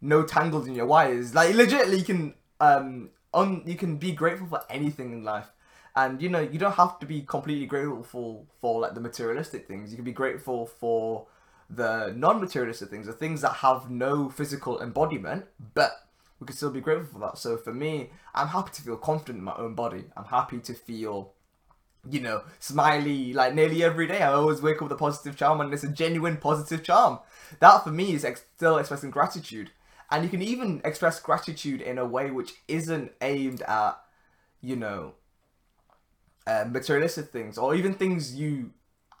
no 0.00 0.24
tangles 0.24 0.66
in 0.66 0.74
your 0.74 0.86
wires. 0.86 1.34
Like 1.34 1.54
legitimately, 1.54 1.98
you 1.98 2.04
can 2.04 2.34
um 2.60 3.10
on 3.32 3.62
you 3.64 3.76
can 3.76 3.96
be 3.96 4.12
grateful 4.12 4.46
for 4.46 4.62
anything 4.68 5.12
in 5.12 5.24
life. 5.24 5.50
And 5.96 6.20
you 6.20 6.28
know 6.28 6.40
you 6.40 6.58
don't 6.58 6.74
have 6.74 6.98
to 7.00 7.06
be 7.06 7.22
completely 7.22 7.66
grateful 7.66 8.46
for, 8.60 8.80
like 8.80 8.94
the 8.94 9.00
materialistic 9.00 9.68
things. 9.68 9.90
You 9.90 9.96
can 9.96 10.04
be 10.04 10.12
grateful 10.12 10.66
for 10.66 11.26
the 11.70 12.12
non-materialistic 12.16 12.90
things, 12.90 13.06
the 13.06 13.12
things 13.12 13.40
that 13.42 13.54
have 13.54 13.90
no 13.90 14.28
physical 14.28 14.82
embodiment, 14.82 15.46
but 15.74 15.92
we 16.40 16.46
can 16.46 16.56
still 16.56 16.70
be 16.70 16.80
grateful 16.80 17.20
for 17.20 17.26
that. 17.26 17.38
So 17.38 17.56
for 17.56 17.72
me, 17.72 18.10
I'm 18.34 18.48
happy 18.48 18.70
to 18.74 18.82
feel 18.82 18.96
confident 18.96 19.38
in 19.38 19.44
my 19.44 19.54
own 19.56 19.74
body. 19.74 20.04
I'm 20.16 20.24
happy 20.24 20.58
to 20.58 20.74
feel, 20.74 21.32
you 22.08 22.20
know, 22.20 22.42
smiley 22.58 23.32
like 23.32 23.54
nearly 23.54 23.82
every 23.82 24.06
day. 24.06 24.18
I 24.18 24.32
always 24.32 24.60
wake 24.60 24.76
up 24.76 24.82
with 24.82 24.92
a 24.92 24.96
positive 24.96 25.36
charm 25.36 25.60
and 25.60 25.72
it's 25.72 25.84
a 25.84 25.88
genuine 25.88 26.36
positive 26.36 26.82
charm. 26.82 27.20
That 27.60 27.84
for 27.84 27.90
me 27.90 28.12
is 28.12 28.24
ex- 28.24 28.44
still 28.56 28.78
expressing 28.78 29.10
gratitude. 29.10 29.70
And 30.10 30.22
you 30.22 30.28
can 30.28 30.42
even 30.42 30.82
express 30.84 31.20
gratitude 31.20 31.80
in 31.80 31.98
a 31.98 32.04
way 32.04 32.30
which 32.30 32.52
isn't 32.68 33.12
aimed 33.22 33.62
at, 33.62 33.98
you 34.60 34.76
know, 34.76 35.14
uh, 36.46 36.64
materialistic 36.68 37.30
things 37.30 37.58
or 37.58 37.74
even 37.74 37.94
things 37.94 38.34
you 38.34 38.72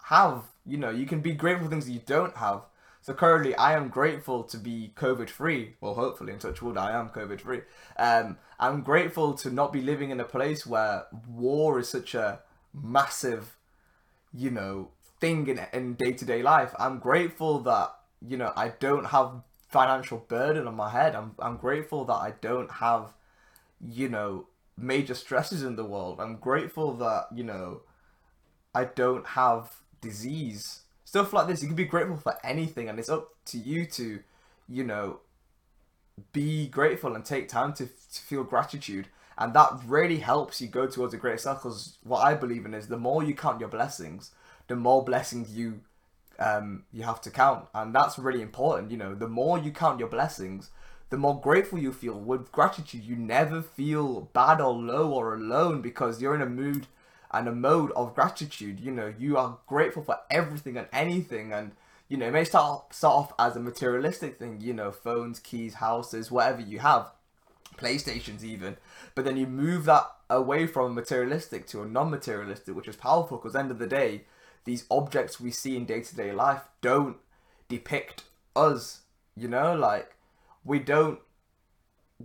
have. 0.06 0.42
You 0.66 0.78
know, 0.78 0.90
you 0.90 1.06
can 1.06 1.20
be 1.20 1.32
grateful 1.32 1.66
for 1.66 1.70
things 1.70 1.88
you 1.88 2.00
don't 2.04 2.36
have. 2.36 2.62
So 3.02 3.12
currently, 3.12 3.54
I 3.56 3.74
am 3.74 3.88
grateful 3.88 4.44
to 4.44 4.56
be 4.56 4.92
COVID 4.96 5.28
free. 5.28 5.74
Well, 5.82 5.94
hopefully, 5.94 6.32
in 6.32 6.38
touch 6.38 6.62
wood, 6.62 6.78
I 6.78 6.98
am 6.98 7.10
COVID 7.10 7.40
free. 7.42 7.60
Um, 7.98 8.38
I'm 8.58 8.80
grateful 8.80 9.34
to 9.34 9.50
not 9.50 9.74
be 9.74 9.82
living 9.82 10.08
in 10.08 10.20
a 10.20 10.24
place 10.24 10.66
where 10.66 11.04
war 11.28 11.78
is 11.78 11.88
such 11.88 12.14
a 12.14 12.40
massive, 12.72 13.58
you 14.32 14.50
know, 14.50 14.88
thing 15.20 15.46
in 15.48 15.60
in 15.74 15.94
day 15.94 16.12
to 16.14 16.24
day 16.24 16.42
life. 16.42 16.74
I'm 16.78 16.98
grateful 16.98 17.58
that 17.60 17.94
you 18.26 18.38
know 18.38 18.52
I 18.56 18.68
don't 18.68 19.06
have 19.06 19.42
financial 19.68 20.18
burden 20.18 20.66
on 20.66 20.74
my 20.74 20.88
head. 20.90 21.14
I'm 21.14 21.34
I'm 21.38 21.58
grateful 21.58 22.04
that 22.06 22.14
I 22.14 22.32
don't 22.40 22.70
have, 22.70 23.12
you 23.80 24.08
know, 24.08 24.46
major 24.76 25.14
stresses 25.14 25.62
in 25.62 25.76
the 25.76 25.84
world. 25.84 26.20
I'm 26.20 26.36
grateful 26.36 26.94
that 26.94 27.26
you 27.34 27.44
know, 27.44 27.82
I 28.74 28.84
don't 28.84 29.26
have 29.26 29.76
disease 30.00 30.80
stuff 31.14 31.32
like 31.32 31.46
this. 31.46 31.62
You 31.62 31.68
can 31.68 31.76
be 31.76 31.84
grateful 31.84 32.16
for 32.16 32.36
anything, 32.44 32.88
and 32.88 32.98
it's 32.98 33.08
up 33.08 33.28
to 33.44 33.56
you 33.56 33.86
to, 33.86 34.18
you 34.68 34.82
know, 34.82 35.20
be 36.32 36.66
grateful 36.66 37.14
and 37.14 37.24
take 37.24 37.48
time 37.48 37.72
to, 37.74 37.86
to 37.86 38.20
feel 38.20 38.42
gratitude. 38.42 39.06
And 39.38 39.54
that 39.54 39.78
really 39.86 40.18
helps 40.18 40.60
you 40.60 40.66
go 40.66 40.88
towards 40.88 41.14
a 41.14 41.16
greater 41.16 41.38
self. 41.38 41.62
Because 41.62 41.98
what 42.02 42.24
I 42.24 42.34
believe 42.34 42.66
in 42.66 42.74
is 42.74 42.88
the 42.88 42.96
more 42.96 43.22
you 43.22 43.32
count 43.32 43.60
your 43.60 43.68
blessings, 43.68 44.32
the 44.66 44.74
more 44.74 45.04
blessings 45.04 45.56
you 45.56 45.82
um, 46.40 46.82
you 46.92 47.04
have 47.04 47.20
to 47.20 47.30
count, 47.30 47.68
and 47.72 47.94
that's 47.94 48.18
really 48.18 48.42
important. 48.42 48.90
You 48.90 48.96
know, 48.96 49.14
the 49.14 49.28
more 49.28 49.56
you 49.56 49.70
count 49.70 50.00
your 50.00 50.08
blessings, 50.08 50.70
the 51.10 51.16
more 51.16 51.40
grateful 51.40 51.78
you 51.78 51.92
feel. 51.92 52.18
With 52.18 52.52
gratitude, 52.52 53.04
you 53.04 53.16
never 53.16 53.62
feel 53.62 54.22
bad 54.32 54.60
or 54.60 54.72
low 54.72 55.12
or 55.12 55.34
alone 55.34 55.82
because 55.82 56.20
you're 56.20 56.34
in 56.34 56.42
a 56.42 56.46
mood 56.46 56.86
and 57.30 57.48
a 57.48 57.52
mode 57.52 57.90
of 57.92 58.14
gratitude. 58.14 58.80
You 58.80 58.92
know, 58.92 59.12
you 59.18 59.36
are 59.36 59.58
grateful 59.66 60.02
for 60.02 60.18
everything 60.30 60.76
and 60.76 60.88
anything, 60.92 61.52
and 61.52 61.72
you 62.08 62.16
know, 62.16 62.28
it 62.28 62.32
may 62.32 62.44
start 62.44 62.94
start 62.94 63.14
off 63.14 63.32
as 63.38 63.56
a 63.56 63.60
materialistic 63.60 64.38
thing. 64.38 64.60
You 64.60 64.74
know, 64.74 64.90
phones, 64.90 65.38
keys, 65.38 65.74
houses, 65.74 66.30
whatever 66.30 66.60
you 66.60 66.78
have, 66.78 67.10
PlayStations 67.76 68.42
even. 68.42 68.76
But 69.14 69.24
then 69.24 69.36
you 69.36 69.46
move 69.46 69.84
that 69.84 70.10
away 70.30 70.66
from 70.66 70.94
materialistic 70.94 71.66
to 71.68 71.82
a 71.82 71.86
non-materialistic, 71.86 72.74
which 72.74 72.88
is 72.88 72.96
powerful 72.96 73.38
because 73.38 73.54
end 73.54 73.70
of 73.70 73.78
the 73.78 73.86
day, 73.86 74.22
these 74.64 74.86
objects 74.90 75.40
we 75.40 75.50
see 75.50 75.76
in 75.76 75.84
day 75.84 76.00
to 76.00 76.16
day 76.16 76.32
life 76.32 76.62
don't 76.80 77.16
depict 77.68 78.24
us. 78.56 79.00
You 79.36 79.48
know, 79.48 79.74
like 79.74 80.14
we 80.64 80.78
don't, 80.78 81.18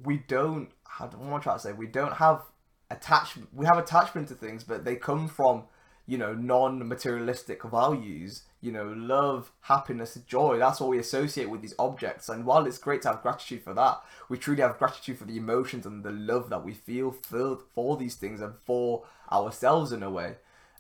we 0.04 0.18
don't. 0.28 0.70
How 0.86 1.08
do 1.08 1.18
what 1.18 1.28
am 1.28 1.34
I 1.36 1.40
trying 1.40 1.58
to 1.58 1.62
say? 1.62 1.74
We 1.74 1.88
don't 1.88 2.14
have 2.14 2.42
attachment. 2.90 3.50
We 3.54 3.66
have 3.66 3.78
attachment 3.78 4.28
to 4.30 4.36
things, 4.36 4.64
but 4.64 4.86
they 4.86 4.96
come 4.96 5.28
from 5.28 5.64
you 6.06 6.18
know 6.18 6.34
non-materialistic 6.34 7.64
values. 7.64 8.44
You 8.62 8.74
know, 8.74 8.94
love, 8.96 9.52
happiness, 9.62 10.18
joy. 10.28 10.58
That's 10.60 10.82
what 10.82 10.90
we 10.90 11.00
associate 11.00 11.50
with 11.50 11.62
these 11.62 11.76
objects. 11.80 12.28
And 12.28 12.46
while 12.46 12.66
it's 12.66 12.78
great 12.78 13.02
to 13.04 13.10
have 13.10 13.22
gratitude 13.22 13.64
for 13.64 13.74
that, 13.74 14.02
we 14.28 14.38
truly 14.38 14.62
have 14.62 14.78
gratitude 14.78 15.18
for 15.18 15.24
the 15.24 15.38
emotions 15.38 15.86
and 15.86 16.04
the 16.04 16.12
love 16.12 16.50
that 16.50 16.66
we 16.66 16.74
feel 16.74 17.12
for, 17.12 17.60
for 17.74 17.96
these 17.96 18.16
things 18.16 18.42
and 18.42 18.56
for 18.66 19.06
ourselves 19.32 19.94
in 19.94 20.04
a 20.04 20.10
way. 20.10 20.36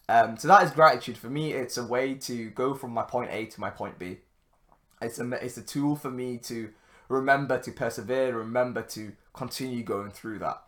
Um, 0.10 0.38
so 0.38 0.48
that 0.48 0.63
is 0.63 0.72
gratitude 0.72 1.18
for 1.18 1.30
me. 1.30 1.54
It's 1.54 1.78
a 1.78 1.86
way 1.86 2.16
to 2.16 2.50
go 2.50 2.74
from 2.74 2.92
my 2.92 3.04
point 3.04 3.30
A 3.32 3.46
to 3.46 3.62
my 3.62 3.70
point 3.70 4.00
B. 4.00 4.18
It's 5.01 5.20
a 5.20 5.32
it's 5.46 5.58
a 5.58 5.62
tool 5.62 5.96
for 5.96 6.12
me 6.12 6.38
to 6.39 6.70
remember 7.10 7.60
to 7.60 7.72
persevere, 7.72 8.38
remember 8.38 8.82
to 8.84 9.12
continue 9.34 9.84
going 9.84 10.12
through 10.12 10.39
that. 10.39 10.62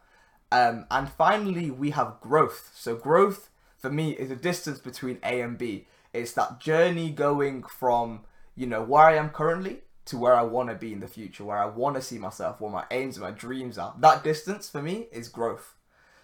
Um, 0.51 0.85
and 0.91 1.09
finally, 1.09 1.71
we 1.71 1.91
have 1.91 2.19
growth. 2.19 2.71
So 2.75 2.95
growth 2.95 3.49
for 3.77 3.89
me 3.89 4.11
is 4.11 4.29
a 4.29 4.35
distance 4.35 4.79
between 4.79 5.19
A 5.23 5.39
and 5.39 5.57
B. 5.57 5.87
It's 6.13 6.33
that 6.33 6.59
journey 6.59 7.09
going 7.09 7.63
from 7.63 8.21
you 8.55 8.67
know 8.67 8.83
where 8.83 9.05
I 9.05 9.15
am 9.15 9.29
currently 9.29 9.79
to 10.05 10.17
where 10.17 10.35
I 10.35 10.41
want 10.41 10.69
to 10.69 10.75
be 10.75 10.91
in 10.91 10.99
the 10.99 11.07
future, 11.07 11.45
where 11.45 11.57
I 11.57 11.67
want 11.67 11.95
to 11.95 12.01
see 12.01 12.17
myself, 12.17 12.59
where 12.59 12.71
my 12.71 12.83
aims 12.91 13.15
and 13.15 13.23
my 13.23 13.31
dreams 13.31 13.77
are. 13.77 13.95
That 13.99 14.23
distance 14.23 14.69
for 14.69 14.81
me 14.81 15.07
is 15.11 15.29
growth. 15.29 15.75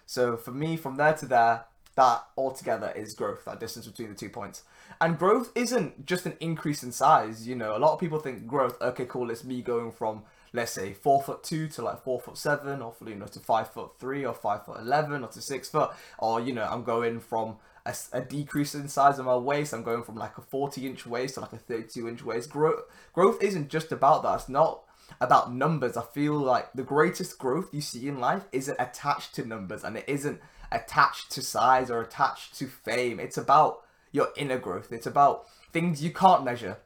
So 0.04 0.36
for 0.36 0.50
me, 0.50 0.76
from 0.76 0.96
there 0.96 1.14
to 1.14 1.26
there, 1.26 1.64
that 1.94 2.24
altogether 2.36 2.92
is 2.94 3.14
growth, 3.14 3.44
that 3.44 3.60
distance 3.60 3.86
between 3.86 4.10
the 4.10 4.14
two 4.14 4.28
points. 4.28 4.62
And 5.00 5.18
growth 5.18 5.52
isn't 5.54 6.06
just 6.06 6.26
an 6.26 6.36
increase 6.40 6.82
in 6.82 6.92
size. 6.92 7.46
You 7.46 7.54
know, 7.54 7.76
a 7.76 7.78
lot 7.78 7.94
of 7.94 8.00
people 8.00 8.18
think 8.18 8.46
growth, 8.46 8.80
okay, 8.80 9.04
cool, 9.04 9.30
it's 9.30 9.44
me 9.44 9.62
going 9.62 9.92
from, 9.92 10.24
let's 10.52 10.72
say, 10.72 10.92
four 10.92 11.22
foot 11.22 11.44
two 11.44 11.68
to 11.68 11.82
like 11.82 12.02
four 12.02 12.20
foot 12.20 12.36
seven, 12.36 12.82
or, 12.82 12.94
you 13.06 13.14
know, 13.14 13.26
to 13.26 13.40
five 13.40 13.70
foot 13.70 13.92
three, 14.00 14.24
or 14.24 14.34
five 14.34 14.64
foot 14.64 14.80
11, 14.80 15.22
or 15.22 15.28
to 15.28 15.40
six 15.40 15.68
foot, 15.68 15.90
or, 16.18 16.40
you 16.40 16.52
know, 16.52 16.64
I'm 16.64 16.82
going 16.82 17.20
from 17.20 17.58
a, 17.88 17.94
a 18.12 18.20
decrease 18.20 18.74
in 18.74 18.88
size 18.88 19.18
of 19.18 19.26
my 19.26 19.36
waist, 19.36 19.72
I'm 19.72 19.82
going 19.82 20.02
from 20.02 20.16
like 20.16 20.36
a 20.36 20.42
40 20.42 20.86
inch 20.86 21.06
waist 21.06 21.34
to 21.34 21.40
like 21.40 21.52
a 21.52 21.58
32 21.58 22.08
inch 22.08 22.22
waist. 22.24 22.50
Growth, 22.50 22.82
growth 23.12 23.42
isn't 23.42 23.68
just 23.68 23.92
about 23.92 24.22
that. 24.22 24.34
It's 24.40 24.48
not 24.48 24.82
about 25.20 25.52
numbers. 25.54 25.96
I 25.96 26.02
feel 26.02 26.34
like 26.34 26.72
the 26.74 26.82
greatest 26.82 27.38
growth 27.38 27.72
you 27.72 27.80
see 27.80 28.08
in 28.08 28.20
life 28.20 28.44
isn't 28.52 28.78
attached 28.78 29.34
to 29.36 29.44
numbers 29.44 29.84
and 29.84 29.96
it 29.96 30.04
isn't 30.06 30.40
attached 30.70 31.32
to 31.32 31.42
size 31.42 31.90
or 31.90 32.02
attached 32.02 32.58
to 32.58 32.66
fame. 32.66 33.18
It's 33.18 33.38
about 33.38 33.84
your 34.12 34.28
inner 34.36 34.58
growth. 34.58 34.92
It's 34.92 35.06
about 35.06 35.46
things 35.72 36.02
you 36.02 36.10
can't 36.10 36.44
measure 36.44 36.78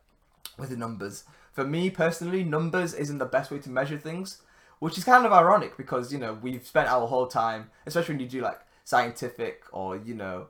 with 0.59 0.71
the 0.71 0.77
numbers. 0.77 1.25
For 1.53 1.65
me 1.65 1.91
personally, 1.91 2.45
numbers 2.45 2.95
isn't 2.95 3.19
the 3.19 3.27
best 3.27 3.51
way 3.51 3.59
to 3.59 3.71
measure 3.71 3.99
things, 3.99 4.39
which 4.79 4.99
is 4.99 5.05
kind 5.05 5.27
of 5.27 5.33
ironic 5.33 5.77
because, 5.77 6.13
you 6.13 6.19
know, 6.19 6.39
we've 6.41 6.67
spent 6.67 6.89
our 6.89 7.07
whole 7.07 7.27
time, 7.27 7.71
especially 7.87 8.15
when 8.15 8.21
you 8.21 8.29
do 8.29 8.41
like 8.41 8.61
scientific 8.85 9.63
or, 9.73 9.97
you 9.97 10.15
know, 10.15 10.47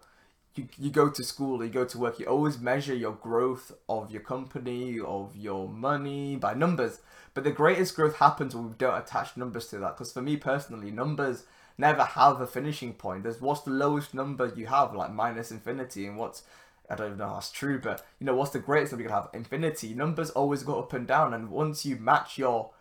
you, 0.54 0.68
you 0.78 0.90
go 0.90 1.08
to 1.08 1.24
school 1.24 1.60
or 1.60 1.64
you 1.64 1.70
go 1.70 1.84
to 1.84 1.98
work, 1.98 2.18
you 2.18 2.26
always 2.26 2.58
measure 2.58 2.94
your 2.94 3.12
growth 3.12 3.72
of 3.88 4.10
your 4.10 4.22
company, 4.22 5.00
of 5.00 5.34
your 5.36 5.68
money 5.68 6.36
by 6.36 6.54
numbers. 6.54 7.00
But 7.34 7.44
the 7.44 7.50
greatest 7.50 7.96
growth 7.96 8.16
happens 8.16 8.54
when 8.54 8.68
we 8.68 8.74
don't 8.74 8.98
attach 8.98 9.36
numbers 9.36 9.68
to 9.68 9.78
that. 9.78 9.96
Because 9.96 10.12
for 10.12 10.20
me 10.20 10.36
personally, 10.36 10.90
numbers 10.90 11.44
never 11.78 12.04
have 12.04 12.40
a 12.40 12.46
finishing 12.46 12.92
point. 12.92 13.22
There's 13.22 13.40
what's 13.40 13.62
the 13.62 13.70
lowest 13.70 14.12
number 14.12 14.52
you 14.54 14.66
have, 14.66 14.94
like 14.94 15.12
minus 15.12 15.50
infinity, 15.50 16.06
and 16.06 16.18
what's 16.18 16.42
I 16.90 16.94
don't 16.94 17.06
even 17.06 17.18
know 17.18 17.28
how 17.28 17.34
that's 17.34 17.50
true, 17.50 17.80
but 17.80 18.04
you 18.18 18.26
know 18.26 18.34
what's 18.34 18.50
the 18.50 18.58
greatest 18.58 18.92
number 18.92 19.02
you 19.04 19.08
can 19.08 19.16
have? 19.16 19.30
Infinity. 19.32 19.94
Numbers 19.94 20.30
always 20.30 20.62
go 20.62 20.78
up 20.78 20.92
and 20.92 21.06
down, 21.06 21.32
and 21.32 21.50
once 21.50 21.86
you 21.86 21.96
match 21.96 22.38
your 22.38 22.72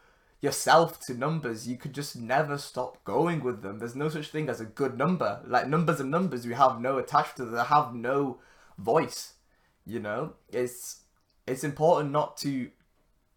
yourself 0.42 1.00
to 1.00 1.14
numbers, 1.14 1.68
you 1.68 1.78
could 1.78 1.94
just 1.94 2.16
never 2.16 2.58
stop 2.58 3.04
going 3.04 3.44
with 3.44 3.62
them. 3.62 3.78
There's 3.78 3.96
no 3.96 4.10
such 4.10 4.30
thing 4.30 4.50
as 4.50 4.60
a 4.60 4.66
good 4.66 4.98
number. 4.98 5.40
Like 5.46 5.68
numbers 5.68 6.00
and 6.00 6.10
numbers, 6.10 6.46
you 6.46 6.56
have 6.56 6.82
no 6.82 6.98
attachment 6.98 7.38
to 7.38 7.46
them. 7.46 7.56
They 7.56 7.64
have 7.64 7.94
no 7.94 8.40
voice. 8.78 9.34
You 9.86 10.00
know, 10.00 10.34
it's 10.50 11.02
it's 11.48 11.64
important 11.64 12.12
not 12.12 12.38
to 12.38 12.72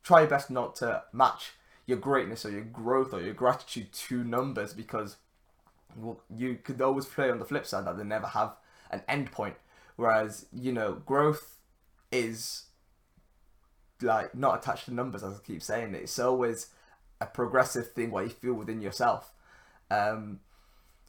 try 0.02 0.20
your 0.20 0.30
best 0.30 0.50
not 0.50 0.76
to 0.76 1.02
match 1.12 1.52
your 1.86 1.98
greatness 1.98 2.44
or 2.44 2.50
your 2.50 2.62
growth 2.62 3.12
or 3.12 3.20
your 3.20 3.34
gratitude 3.34 3.92
to 3.92 4.24
numbers 4.24 4.72
because 4.72 5.16
well, 5.96 6.20
you 6.34 6.58
could 6.62 6.80
always 6.80 7.06
play 7.06 7.30
on 7.30 7.38
the 7.38 7.44
flip 7.44 7.66
side 7.66 7.86
that 7.86 7.96
they 7.96 8.04
never 8.04 8.26
have 8.26 8.56
an 8.90 9.02
end 9.08 9.30
point. 9.32 9.56
Whereas, 9.96 10.46
you 10.52 10.72
know, 10.72 10.94
growth 11.06 11.58
is 12.10 12.64
like 14.02 14.34
not 14.34 14.58
attached 14.58 14.86
to 14.86 14.94
numbers, 14.94 15.22
as 15.22 15.36
I 15.36 15.46
keep 15.46 15.62
saying. 15.62 15.94
It's 15.94 16.18
always 16.18 16.68
a 17.20 17.26
progressive 17.26 17.92
thing 17.92 18.10
what 18.10 18.24
you 18.24 18.30
feel 18.30 18.54
within 18.54 18.82
yourself. 18.82 19.32
Um, 19.90 20.40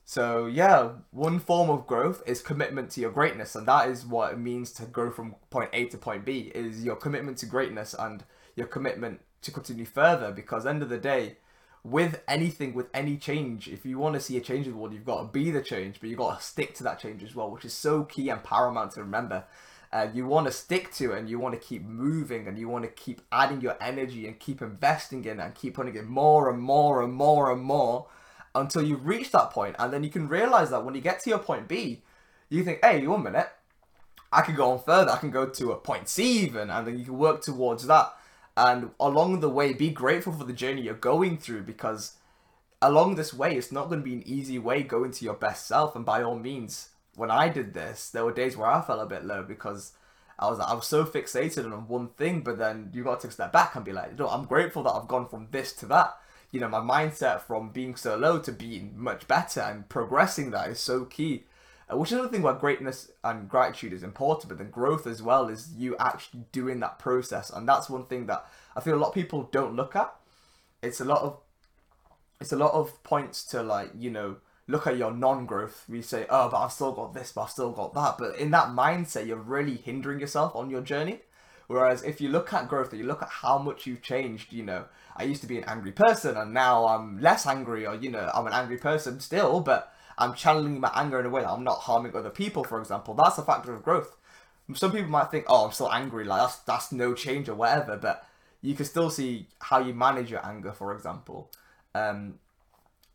so 0.03 0.45
yeah, 0.45 0.89
one 1.11 1.39
form 1.39 1.69
of 1.69 1.87
growth 1.87 2.21
is 2.27 2.41
commitment 2.41 2.91
to 2.91 3.01
your 3.01 3.11
greatness, 3.11 3.55
and 3.55 3.67
that 3.67 3.89
is 3.89 4.05
what 4.05 4.33
it 4.33 4.39
means 4.39 4.71
to 4.73 4.85
go 4.85 5.09
from 5.09 5.35
point 5.49 5.71
A 5.73 5.85
to 5.85 5.97
point 5.97 6.25
B. 6.25 6.51
Is 6.53 6.83
your 6.83 6.95
commitment 6.95 7.39
to 7.39 7.47
greatness 7.47 7.95
and 7.97 8.23
your 8.55 8.67
commitment 8.67 9.21
to 9.41 9.51
continue 9.51 9.85
further. 9.85 10.31
Because 10.31 10.65
end 10.65 10.83
of 10.83 10.89
the 10.89 10.97
day, 10.97 11.37
with 11.85 12.19
anything, 12.27 12.73
with 12.73 12.87
any 12.95 13.15
change, 13.15 13.67
if 13.67 13.85
you 13.85 13.99
want 13.99 14.15
to 14.15 14.19
see 14.19 14.35
a 14.37 14.41
change 14.41 14.65
in 14.65 14.71
the 14.71 14.77
world, 14.77 14.91
you've 14.91 15.05
got 15.05 15.21
to 15.21 15.27
be 15.27 15.51
the 15.51 15.61
change, 15.61 15.99
but 15.99 16.09
you've 16.09 16.17
got 16.17 16.39
to 16.39 16.43
stick 16.43 16.73
to 16.73 16.83
that 16.83 16.99
change 16.99 17.23
as 17.23 17.35
well, 17.35 17.51
which 17.51 17.63
is 17.63 17.75
so 17.75 18.03
key 18.03 18.29
and 18.29 18.43
paramount 18.43 18.93
to 18.93 19.01
remember. 19.01 19.43
Uh, 19.93 20.07
you 20.11 20.25
want 20.25 20.47
to 20.47 20.51
stick 20.51 20.91
to 20.91 21.11
it 21.11 21.19
and 21.19 21.29
you 21.29 21.37
want 21.37 21.53
to 21.53 21.59
keep 21.59 21.83
moving 21.85 22.47
and 22.47 22.57
you 22.57 22.67
want 22.67 22.83
to 22.83 22.89
keep 22.89 23.21
adding 23.31 23.61
your 23.61 23.77
energy 23.79 24.25
and 24.25 24.39
keep 24.39 24.63
investing 24.63 25.23
in 25.25 25.39
and 25.39 25.53
keep 25.53 25.75
putting 25.75 25.95
in 25.95 26.07
more 26.07 26.49
and 26.49 26.59
more 26.59 27.03
and 27.03 27.13
more 27.13 27.51
and 27.51 27.61
more 27.61 28.07
until 28.55 28.81
you 28.81 28.95
reach 28.95 29.29
that 29.29 29.51
point. 29.51 29.75
And 29.77 29.93
then 29.93 30.03
you 30.03 30.09
can 30.09 30.27
realize 30.27 30.71
that 30.71 30.83
when 30.83 30.95
you 30.95 31.01
get 31.01 31.19
to 31.21 31.29
your 31.29 31.39
point 31.39 31.67
B, 31.67 32.01
you 32.49 32.63
think, 32.63 32.79
hey, 32.83 33.05
one 33.05 33.21
minute, 33.21 33.49
I 34.31 34.41
can 34.41 34.55
go 34.55 34.71
on 34.71 34.79
further. 34.79 35.11
I 35.11 35.17
can 35.17 35.29
go 35.29 35.47
to 35.47 35.71
a 35.71 35.75
point 35.75 36.09
C 36.09 36.39
even, 36.39 36.71
and 36.71 36.87
then 36.87 36.97
you 36.97 37.05
can 37.05 37.17
work 37.19 37.43
towards 37.43 37.85
that 37.85 38.11
and 38.57 38.91
along 38.99 39.39
the 39.39 39.49
way 39.49 39.73
be 39.73 39.89
grateful 39.89 40.33
for 40.33 40.43
the 40.45 40.53
journey 40.53 40.81
you're 40.81 40.93
going 40.93 41.37
through 41.37 41.61
because 41.63 42.13
along 42.81 43.15
this 43.15 43.33
way 43.33 43.55
it's 43.55 43.71
not 43.71 43.89
going 43.89 43.99
to 43.99 44.05
be 44.05 44.13
an 44.13 44.23
easy 44.25 44.59
way 44.59 44.83
going 44.83 45.11
to 45.11 45.25
your 45.25 45.33
best 45.33 45.67
self. 45.67 45.95
And 45.95 46.05
by 46.05 46.21
all 46.23 46.37
means 46.37 46.89
when 47.15 47.31
i 47.31 47.49
did 47.49 47.73
this 47.73 48.09
there 48.09 48.25
were 48.25 48.33
days 48.33 48.57
where 48.57 48.67
i 48.67 48.81
felt 48.81 49.01
a 49.01 49.05
bit 49.05 49.23
low 49.23 49.41
because 49.41 49.93
i 50.37 50.49
was 50.49 50.59
i 50.59 50.73
was 50.73 50.85
so 50.85 51.05
fixated 51.05 51.65
on 51.65 51.87
one 51.87 52.09
thing 52.09 52.41
but 52.41 52.57
then 52.57 52.89
you 52.93 53.03
got 53.03 53.21
to 53.21 53.27
take 53.27 53.31
a 53.31 53.33
step 53.33 53.53
back 53.53 53.73
and 53.75 53.85
be 53.85 53.93
like 53.93 54.17
no 54.19 54.27
i'm 54.27 54.45
grateful 54.45 54.83
that 54.83 54.91
i've 54.91 55.07
gone 55.07 55.27
from 55.27 55.47
this 55.51 55.71
to 55.73 55.85
that. 55.85 56.17
You 56.51 56.59
know 56.61 56.69
my 56.69 56.79
mindset 56.79 57.41
from 57.41 57.69
being 57.69 57.95
so 57.95 58.15
low 58.15 58.39
to 58.39 58.51
being 58.51 58.93
much 58.95 59.27
better 59.27 59.61
and 59.61 59.87
progressing 59.89 60.51
that 60.51 60.69
is 60.69 60.79
so 60.79 61.05
key 61.05 61.45
Uh, 61.91 61.97
which 61.97 62.09
is 62.09 62.13
another 62.13 62.29
thing 62.29 62.41
where 62.41 62.53
greatness 62.53 63.11
and 63.23 63.47
gratitude 63.47 63.93
is 63.93 64.01
important, 64.01 64.49
but 64.49 64.57
then 64.57 64.71
growth 64.71 65.05
as 65.05 65.21
well 65.21 65.49
is 65.49 65.73
you 65.77 65.95
actually 65.99 66.43
doing 66.51 66.79
that 66.79 66.97
process, 66.97 67.49
and 67.49 67.67
that's 67.67 67.89
one 67.89 68.05
thing 68.05 68.25
that 68.25 68.45
I 68.75 68.81
feel 68.81 68.95
a 68.95 68.97
lot 68.97 69.09
of 69.09 69.13
people 69.13 69.49
don't 69.51 69.75
look 69.75 69.95
at. 69.95 70.13
It's 70.81 70.99
a 70.99 71.05
lot 71.05 71.21
of 71.21 71.39
it's 72.41 72.51
a 72.51 72.57
lot 72.57 72.73
of 72.73 73.01
points 73.03 73.43
to 73.45 73.61
like 73.61 73.91
you 73.97 74.09
know 74.09 74.37
look 74.67 74.87
at 74.87 74.97
your 74.97 75.11
non-growth. 75.11 75.85
We 75.87 76.01
say, 76.01 76.25
oh, 76.29 76.49
but 76.49 76.57
I've 76.57 76.71
still 76.71 76.91
got 76.91 77.13
this, 77.13 77.31
but 77.31 77.43
I've 77.43 77.51
still 77.51 77.71
got 77.71 77.93
that. 77.93 78.17
But 78.17 78.39
in 78.39 78.49
that 78.51 78.69
mindset, 78.69 79.27
you're 79.27 79.37
really 79.37 79.75
hindering 79.75 80.19
yourself 80.19 80.55
on 80.55 80.71
your 80.71 80.81
journey. 80.81 81.19
Whereas 81.67 82.03
if 82.03 82.19
you 82.21 82.29
look 82.29 82.53
at 82.53 82.67
growth, 82.67 82.93
you 82.93 83.05
look 83.05 83.21
at 83.21 83.29
how 83.29 83.57
much 83.57 83.85
you've 83.85 84.01
changed. 84.01 84.53
You 84.53 84.63
know, 84.63 84.85
I 85.15 85.23
used 85.23 85.41
to 85.41 85.47
be 85.47 85.57
an 85.57 85.65
angry 85.65 85.91
person, 85.91 86.35
and 86.35 86.53
now 86.53 86.87
I'm 86.87 87.19
less 87.19 87.45
angry, 87.45 87.85
or 87.85 87.95
you 87.95 88.09
know, 88.09 88.29
I'm 88.33 88.47
an 88.47 88.53
angry 88.53 88.77
person 88.77 89.19
still, 89.19 89.59
but 89.59 89.93
I'm 90.17 90.33
channeling 90.33 90.79
my 90.79 90.91
anger 90.95 91.19
in 91.19 91.25
a 91.25 91.29
way 91.29 91.41
that 91.41 91.49
I'm 91.51 91.63
not 91.63 91.81
harming 91.81 92.15
other 92.15 92.29
people, 92.29 92.63
for 92.63 92.79
example. 92.79 93.13
That's 93.13 93.37
a 93.37 93.43
factor 93.43 93.73
of 93.73 93.83
growth. 93.83 94.15
Some 94.73 94.91
people 94.91 95.09
might 95.09 95.29
think, 95.29 95.45
oh, 95.47 95.65
I'm 95.65 95.71
still 95.71 95.91
angry, 95.91 96.25
like 96.25 96.41
that's 96.41 96.57
that's 96.59 96.91
no 96.91 97.13
change 97.13 97.49
or 97.49 97.55
whatever, 97.55 97.97
but 97.97 98.27
you 98.61 98.73
can 98.73 98.85
still 98.85 99.09
see 99.09 99.47
how 99.59 99.79
you 99.79 99.93
manage 99.93 100.31
your 100.31 100.43
anger, 100.45 100.73
for 100.73 100.93
example. 100.95 101.51
Um, 101.93 102.39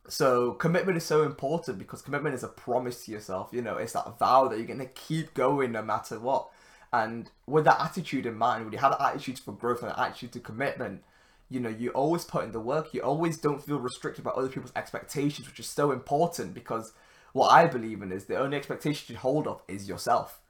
so 0.08 0.52
commitment 0.52 0.96
is 0.96 1.04
so 1.04 1.22
important 1.22 1.78
because 1.78 2.02
commitment 2.02 2.34
is 2.34 2.44
a 2.44 2.48
promise 2.48 3.04
to 3.04 3.12
yourself. 3.12 3.50
You 3.52 3.62
know, 3.62 3.76
it's 3.76 3.92
that 3.94 4.18
vow 4.18 4.48
that 4.48 4.58
you're 4.58 4.66
gonna 4.66 4.86
keep 4.86 5.34
going 5.34 5.72
no 5.72 5.82
matter 5.82 6.20
what. 6.20 6.48
And 6.92 7.30
with 7.46 7.64
that 7.64 7.80
attitude 7.80 8.26
in 8.26 8.36
mind, 8.36 8.64
when 8.64 8.72
you 8.72 8.78
have 8.78 8.92
that 8.92 9.00
attitude 9.00 9.38
for 9.38 9.52
growth 9.52 9.82
and 9.82 9.92
attitude 9.96 10.32
to 10.32 10.40
commitment, 10.40 11.02
you 11.50 11.58
know, 11.60 11.68
you 11.68 11.90
always 11.90 12.24
put 12.24 12.44
in 12.44 12.52
the 12.52 12.60
work. 12.60 12.94
You 12.94 13.02
always 13.02 13.36
don't 13.36 13.62
feel 13.62 13.80
restricted 13.80 14.24
by 14.24 14.30
other 14.30 14.48
people's 14.48 14.72
expectations, 14.76 15.48
which 15.48 15.58
is 15.58 15.66
so 15.66 15.90
important 15.90 16.54
because 16.54 16.92
what 17.32 17.48
I 17.48 17.66
believe 17.66 18.00
in 18.02 18.12
is 18.12 18.26
the 18.26 18.38
only 18.38 18.56
expectation 18.56 19.12
you 19.12 19.18
hold 19.18 19.46
of 19.48 19.62
is 19.66 19.88
yourself. 19.88 20.40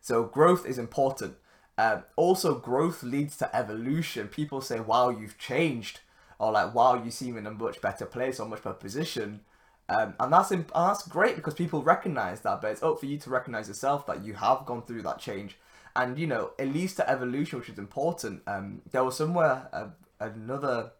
So 0.00 0.24
growth 0.24 0.66
is 0.66 0.78
important. 0.78 1.36
Um, 1.78 2.04
also, 2.16 2.56
growth 2.56 3.02
leads 3.02 3.38
to 3.38 3.56
evolution. 3.56 4.28
People 4.28 4.60
say, 4.60 4.80
"Wow, 4.80 5.08
you've 5.08 5.38
changed," 5.38 6.00
or 6.38 6.52
like, 6.52 6.74
"Wow, 6.74 7.02
you 7.02 7.10
seem 7.10 7.38
in 7.38 7.46
a 7.46 7.50
much 7.50 7.80
better 7.80 8.04
place 8.04 8.38
or 8.38 8.46
much 8.46 8.62
better 8.62 8.74
position." 8.74 9.40
Um, 9.88 10.14
and 10.20 10.32
that's 10.32 10.52
imp- 10.52 10.72
that's 10.74 11.08
great 11.08 11.36
because 11.36 11.54
people 11.54 11.82
recognize 11.82 12.42
that. 12.42 12.60
But 12.60 12.72
it's 12.72 12.82
up 12.82 13.00
for 13.00 13.06
you 13.06 13.18
to 13.18 13.30
recognize 13.30 13.68
yourself 13.68 14.06
that 14.06 14.22
you 14.24 14.34
have 14.34 14.66
gone 14.66 14.82
through 14.82 15.02
that 15.02 15.18
change 15.18 15.56
and 15.96 16.18
you 16.18 16.26
know 16.26 16.50
it 16.58 16.66
leads 16.66 16.94
to 16.94 17.08
evolution, 17.10 17.58
which 17.58 17.68
is 17.68 17.78
important. 17.78 18.42
Um, 18.46 18.82
there 18.90 19.04
was 19.04 19.16
somewhere 19.16 19.68
uh, 19.72 19.88
another 20.20 20.92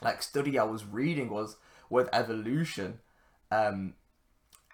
like 0.00 0.22
study 0.22 0.58
I 0.58 0.64
was 0.64 0.84
reading 0.84 1.28
was 1.28 1.56
with 1.90 2.08
evolution. 2.12 3.00
Um, 3.50 3.94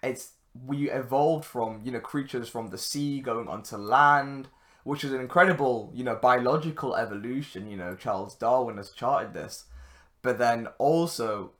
it's 0.01 0.31
we 0.65 0.89
evolved 0.89 1.45
from 1.45 1.81
you 1.83 1.91
know 1.91 1.99
creatures 1.99 2.49
from 2.49 2.69
the 2.69 2.77
sea 2.77 3.19
going 3.19 3.47
onto 3.47 3.77
land, 3.77 4.47
which 4.83 5.03
is 5.03 5.11
an 5.11 5.21
incredible 5.21 5.91
you 5.93 6.03
know 6.03 6.15
biological 6.15 6.95
evolution. 6.95 7.69
You 7.69 7.77
know 7.77 7.95
Charles 7.95 8.35
Darwin 8.35 8.77
has 8.77 8.91
charted 8.91 9.33
this, 9.33 9.65
but 10.21 10.37
then 10.37 10.67
also 10.77 11.51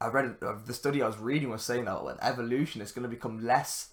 I 0.00 0.08
read 0.08 0.36
uh, 0.42 0.54
the 0.64 0.74
study 0.74 1.02
I 1.02 1.06
was 1.06 1.18
reading 1.18 1.50
was 1.50 1.62
saying 1.62 1.86
that 1.86 2.04
with 2.04 2.18
evolution 2.22 2.80
it's 2.80 2.92
going 2.92 3.02
to 3.02 3.08
become 3.08 3.44
less 3.44 3.90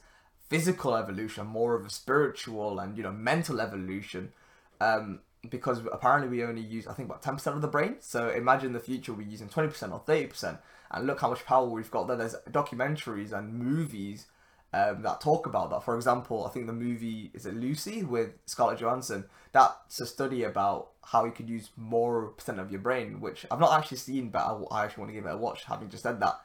physical 0.50 0.96
evolution, 0.96 1.48
more 1.48 1.76
of 1.76 1.86
a 1.86 1.90
spiritual 1.90 2.80
and 2.80 2.96
you 2.98 3.04
know 3.04 3.12
mental 3.12 3.60
evolution. 3.60 4.34
Um, 4.80 5.20
because 5.50 5.82
apparently 5.92 6.30
we 6.30 6.44
only 6.44 6.62
use 6.62 6.88
I 6.88 6.94
think 6.94 7.10
about 7.10 7.22
ten 7.22 7.36
percent 7.36 7.56
of 7.56 7.62
the 7.62 7.68
brain. 7.68 7.96
So 8.00 8.30
imagine 8.30 8.74
the 8.74 8.80
future 8.80 9.14
we're 9.14 9.28
using 9.28 9.50
twenty 9.50 9.70
percent 9.70 9.92
or 9.92 10.00
thirty 10.00 10.28
percent, 10.28 10.58
and 10.92 11.08
look 11.08 11.20
how 11.22 11.30
much 11.30 11.46
power 11.46 11.68
we've 11.68 11.92
got 11.92 12.08
there. 12.08 12.18
There's 12.18 12.36
documentaries 12.50 13.32
and 13.32 13.54
movies 13.54 14.28
um, 14.74 15.02
that 15.04 15.22
talk 15.22 15.46
about 15.46 15.70
that. 15.70 15.84
For 15.84 15.96
example, 15.96 16.46
I 16.46 16.50
think 16.50 16.68
the 16.68 16.74
movie 16.74 17.32
is 17.34 17.46
it 17.46 17.56
Lucy 17.56 18.04
with 18.04 18.32
Scarlett 18.46 18.80
Johansson. 18.80 19.26
That's 19.52 20.00
a 20.00 20.06
study 20.06 20.44
about 20.44 20.90
how 21.04 21.26
you 21.26 21.32
could 21.32 21.50
use 21.50 21.70
more 21.78 22.30
percent 22.30 22.60
of 22.60 22.72
your 22.72 22.82
brain, 22.82 23.22
which 23.22 23.46
I've 23.52 23.60
not 23.60 23.78
actually 23.78 23.98
seen, 23.98 24.30
but 24.30 24.40
I, 24.40 24.80
I 24.80 24.86
actually 24.86 25.02
want 25.02 25.10
to 25.12 25.16
give 25.16 25.26
it 25.26 25.34
a 25.34 25.38
watch. 25.38 25.66
Having 25.66 25.90
just 25.90 26.04
said 26.04 26.20
that. 26.22 26.40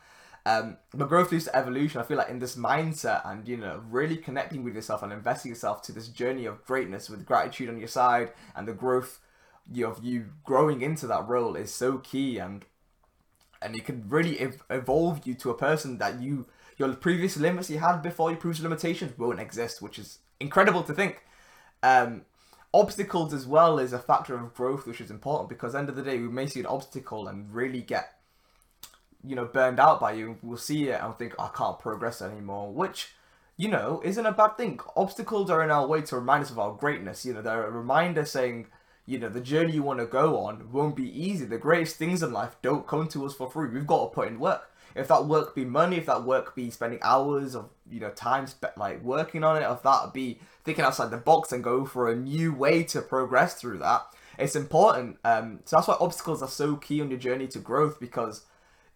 Um, 0.49 0.79
but 0.95 1.11
growth 1.11 1.31
leads 1.31 1.45
to 1.45 1.55
evolution. 1.55 2.01
I 2.01 2.05
feel 2.05 2.17
like 2.17 2.31
in 2.31 2.39
this 2.39 2.57
mindset 2.57 3.21
and 3.31 3.47
you 3.47 3.59
know 3.59 3.83
really 3.91 4.17
connecting 4.17 4.65
with 4.65 4.75
yourself 4.75 5.03
and 5.03 5.13
investing 5.13 5.51
yourself 5.51 5.83
to 5.83 5.93
this 5.93 6.09
journey 6.09 6.47
of 6.47 6.65
greatness 6.65 7.11
with 7.11 7.27
gratitude 7.27 7.69
on 7.69 7.79
your 7.79 7.89
side 7.89 8.33
and 8.57 8.67
the 8.67 8.73
growth 8.73 9.21
of 9.85 10.03
you 10.03 10.31
growing 10.45 10.81
into 10.81 11.07
that 11.07 11.29
role 11.29 11.55
is 11.55 11.75
so 11.75 11.99
key 11.99 12.39
and 12.39 12.65
and 13.61 13.77
it 13.77 13.85
can 13.85 14.09
really 14.09 14.41
ev- 14.41 14.63
evolve 14.71 15.27
you 15.27 15.35
to 15.35 15.51
a 15.51 15.55
person 15.55 15.99
that 15.99 16.23
you 16.23 16.47
your 16.79 16.95
previous 16.95 17.37
limits 17.37 17.69
you 17.69 17.79
had 17.79 18.01
before 18.01 18.31
your 18.31 18.41
previous 18.41 18.63
limitations 18.63 19.19
won't 19.19 19.41
exist, 19.41 19.83
which 19.83 19.99
is 19.99 20.21
incredible 20.41 20.83
to 20.85 20.95
think. 20.95 21.25
Um, 21.83 22.23
obstacles 22.73 23.35
as 23.35 23.47
well 23.47 23.79
is 23.79 23.93
a 23.93 23.99
factor 23.99 24.35
of 24.35 24.55
growth, 24.55 24.87
which 24.87 25.03
is 25.03 25.11
important 25.11 25.51
because 25.51 25.75
end 25.75 25.91
of 25.91 25.97
the 25.97 26.03
day 26.03 26.19
we 26.19 26.29
may 26.29 26.47
see 26.47 26.61
an 26.61 26.67
obstacle 26.67 27.29
and 27.29 27.53
really 27.53 27.83
get 27.83 28.18
you 29.25 29.35
know 29.35 29.45
burned 29.45 29.81
out 29.81 30.01
by 30.01 30.13
you. 30.13 30.39
We'll 30.43 30.57
see 30.57 30.89
it 30.89 31.01
and 31.03 31.15
think 31.17 31.35
I 31.39 31.49
can't 31.55 31.79
progress 31.79 32.23
anymore, 32.23 32.73
which 32.73 33.13
you 33.57 33.69
know 33.69 34.01
isn't 34.05 34.27
a 34.27 34.33
bad 34.33 34.57
thing. 34.57 34.81
Obstacles 34.97 35.51
are 35.51 35.63
in 35.63 35.71
our 35.71 35.87
way 35.87 36.03
to 36.03 36.17
remind 36.17 36.45
us 36.45 36.51
of 36.51 36.59
our 36.59 36.73
greatness. 36.75 37.25
You 37.25 37.35
know 37.35 37.43
they're 37.43 37.67
a 37.67 37.71
reminder 37.71 38.25
saying 38.25 38.67
you 39.07 39.19
know 39.19 39.29
the 39.29 39.41
journey 39.41 39.73
you 39.73 39.83
want 39.83 40.01
to 40.01 40.07
go 40.07 40.39
on 40.39 40.71
won't 40.73 40.97
be 40.97 41.11
easy. 41.21 41.45
The 41.45 41.59
greatest 41.59 41.97
things 41.97 42.23
in 42.23 42.33
life 42.33 42.57
don't 42.63 42.87
come 42.87 43.09
to 43.09 43.27
us 43.27 43.35
for 43.35 43.51
free. 43.51 43.69
We've 43.71 43.87
got 43.87 44.09
to 44.09 44.15
put 44.15 44.29
in 44.29 44.39
work. 44.39 44.71
If 44.95 45.09
that 45.09 45.27
work 45.27 45.55
be 45.55 45.65
money, 45.65 45.97
if 45.97 46.07
that 46.07 46.25
work 46.25 46.55
be 46.57 46.71
spending 46.71 46.99
hours 47.03 47.55
of 47.55 47.69
you 47.91 48.01
know 48.01 48.11
time 48.11 48.47
spent 48.47 48.79
like 48.79 49.03
working 49.03 49.45
on 49.45 49.61
it, 49.61 49.71
if 49.71 49.83
that 49.83 50.13
be 50.13 50.39
thinking 50.65 50.85
outside 50.85 51.11
the 51.11 51.17
box 51.17 51.53
and 51.53 51.65
go 51.65 51.85
for 51.85 52.11
a 52.11 52.17
new 52.17 52.53
way 52.53 52.83
to 52.85 53.01
progress 53.01 53.55
through 53.55 53.79
that, 53.79 54.03
it's 54.39 54.57
important. 54.57 55.19
Um, 55.25 55.61
so 55.65 55.77
that's 55.77 55.89
why 55.89 55.97
obstacles 56.01 56.43
are 56.43 56.49
so 56.49 56.77
key 56.77 57.01
on 57.01 57.11
your 57.11 57.19
journey 57.19 57.47
to 57.49 57.59
growth 57.59 57.99
because 57.99 58.43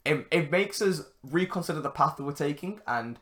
it, 0.05 0.27
it 0.31 0.51
makes 0.51 0.83
us 0.83 1.03
reconsider 1.23 1.81
the 1.81 1.91
path 1.91 2.17
that 2.17 2.25
we're 2.25 2.33
taking 2.33 2.81
and 2.87 3.19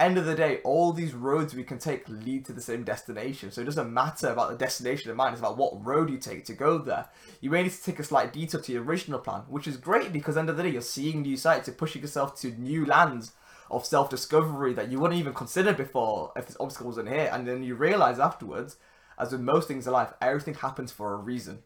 end 0.00 0.18
of 0.18 0.24
the 0.24 0.34
day 0.34 0.58
all 0.64 0.92
these 0.92 1.14
roads 1.14 1.54
we 1.54 1.62
can 1.62 1.78
take 1.78 2.08
lead 2.08 2.44
to 2.44 2.52
the 2.52 2.60
same 2.60 2.82
destination. 2.82 3.50
So 3.50 3.60
it 3.60 3.64
doesn't 3.64 3.92
matter 3.92 4.28
about 4.28 4.50
the 4.50 4.56
destination 4.56 5.10
in 5.10 5.16
mind 5.16 5.34
it's 5.34 5.40
about 5.40 5.56
what 5.56 5.84
road 5.84 6.10
you 6.10 6.18
take 6.18 6.44
to 6.46 6.54
go 6.54 6.78
there. 6.78 7.06
You 7.40 7.50
may 7.50 7.62
need 7.62 7.72
to 7.72 7.82
take 7.82 7.98
a 7.98 8.04
slight 8.04 8.32
detour 8.32 8.60
to 8.60 8.72
your 8.72 8.82
original 8.82 9.18
plan 9.18 9.42
which 9.48 9.66
is 9.66 9.76
great 9.76 10.12
because 10.12 10.36
end 10.36 10.50
of 10.50 10.56
the 10.56 10.62
day 10.62 10.70
you're 10.70 10.82
seeing 10.82 11.22
new 11.22 11.36
sights 11.36 11.66
you're 11.66 11.76
pushing 11.76 12.02
yourself 12.02 12.38
to 12.40 12.50
new 12.52 12.84
lands 12.84 13.32
of 13.70 13.86
self-discovery 13.86 14.74
that 14.74 14.90
you 14.90 14.98
wouldn't 14.98 15.18
even 15.18 15.32
consider 15.32 15.72
before 15.72 16.32
if 16.36 16.46
this 16.46 16.56
obstacle 16.60 16.88
wasn't 16.88 17.08
here. 17.08 17.30
And 17.32 17.46
then 17.46 17.62
you 17.62 17.74
realize 17.74 18.18
afterwards 18.18 18.76
as 19.18 19.32
with 19.32 19.40
most 19.40 19.68
things 19.68 19.86
in 19.86 19.92
life 19.92 20.12
everything 20.20 20.54
happens 20.54 20.90
for 20.90 21.12
a 21.12 21.16
reason 21.16 21.62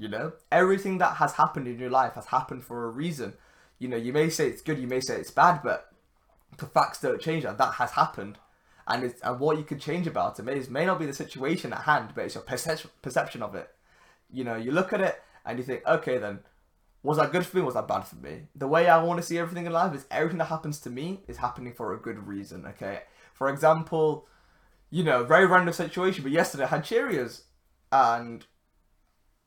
you 0.00 0.08
know, 0.08 0.32
everything 0.50 0.96
that 0.98 1.16
has 1.16 1.34
happened 1.34 1.68
in 1.68 1.78
your 1.78 1.90
life 1.90 2.14
has 2.14 2.26
happened 2.26 2.64
for 2.64 2.86
a 2.86 2.88
reason. 2.88 3.34
You 3.78 3.88
know, 3.88 3.98
you 3.98 4.14
may 4.14 4.30
say 4.30 4.48
it's 4.48 4.62
good, 4.62 4.78
you 4.78 4.86
may 4.86 5.00
say 5.00 5.16
it's 5.16 5.30
bad, 5.30 5.60
but 5.62 5.92
the 6.56 6.64
facts 6.66 7.02
don't 7.02 7.20
change 7.20 7.44
that. 7.44 7.58
That 7.58 7.74
has 7.74 7.92
happened. 7.92 8.38
And, 8.88 9.04
it's, 9.04 9.20
and 9.20 9.38
what 9.38 9.58
you 9.58 9.62
could 9.62 9.80
change 9.80 10.06
about 10.06 10.38
it 10.38 10.42
may, 10.42 10.58
may 10.70 10.86
not 10.86 10.98
be 10.98 11.06
the 11.06 11.12
situation 11.12 11.74
at 11.74 11.82
hand, 11.82 12.12
but 12.14 12.24
it's 12.24 12.34
your 12.34 12.42
perception, 12.42 12.90
perception 13.02 13.42
of 13.42 13.54
it. 13.54 13.68
You 14.32 14.42
know, 14.42 14.56
you 14.56 14.72
look 14.72 14.94
at 14.94 15.02
it 15.02 15.22
and 15.44 15.58
you 15.58 15.64
think, 15.64 15.86
okay, 15.86 16.16
then, 16.16 16.40
was 17.02 17.18
that 17.18 17.30
good 17.30 17.44
for 17.44 17.58
me? 17.58 17.62
Was 17.62 17.74
that 17.74 17.86
bad 17.86 18.06
for 18.06 18.16
me? 18.16 18.48
The 18.54 18.68
way 18.68 18.88
I 18.88 19.02
want 19.02 19.20
to 19.20 19.26
see 19.26 19.38
everything 19.38 19.66
in 19.66 19.72
life 19.72 19.94
is 19.94 20.06
everything 20.10 20.38
that 20.38 20.46
happens 20.46 20.80
to 20.80 20.90
me 20.90 21.20
is 21.28 21.36
happening 21.36 21.74
for 21.74 21.92
a 21.92 21.98
good 21.98 22.26
reason, 22.26 22.66
okay? 22.66 23.02
For 23.34 23.50
example, 23.50 24.26
you 24.90 25.04
know, 25.04 25.24
very 25.24 25.46
random 25.46 25.74
situation, 25.74 26.22
but 26.22 26.32
yesterday 26.32 26.64
I 26.64 26.68
had 26.68 26.84
Cheerios 26.84 27.42
and 27.92 28.46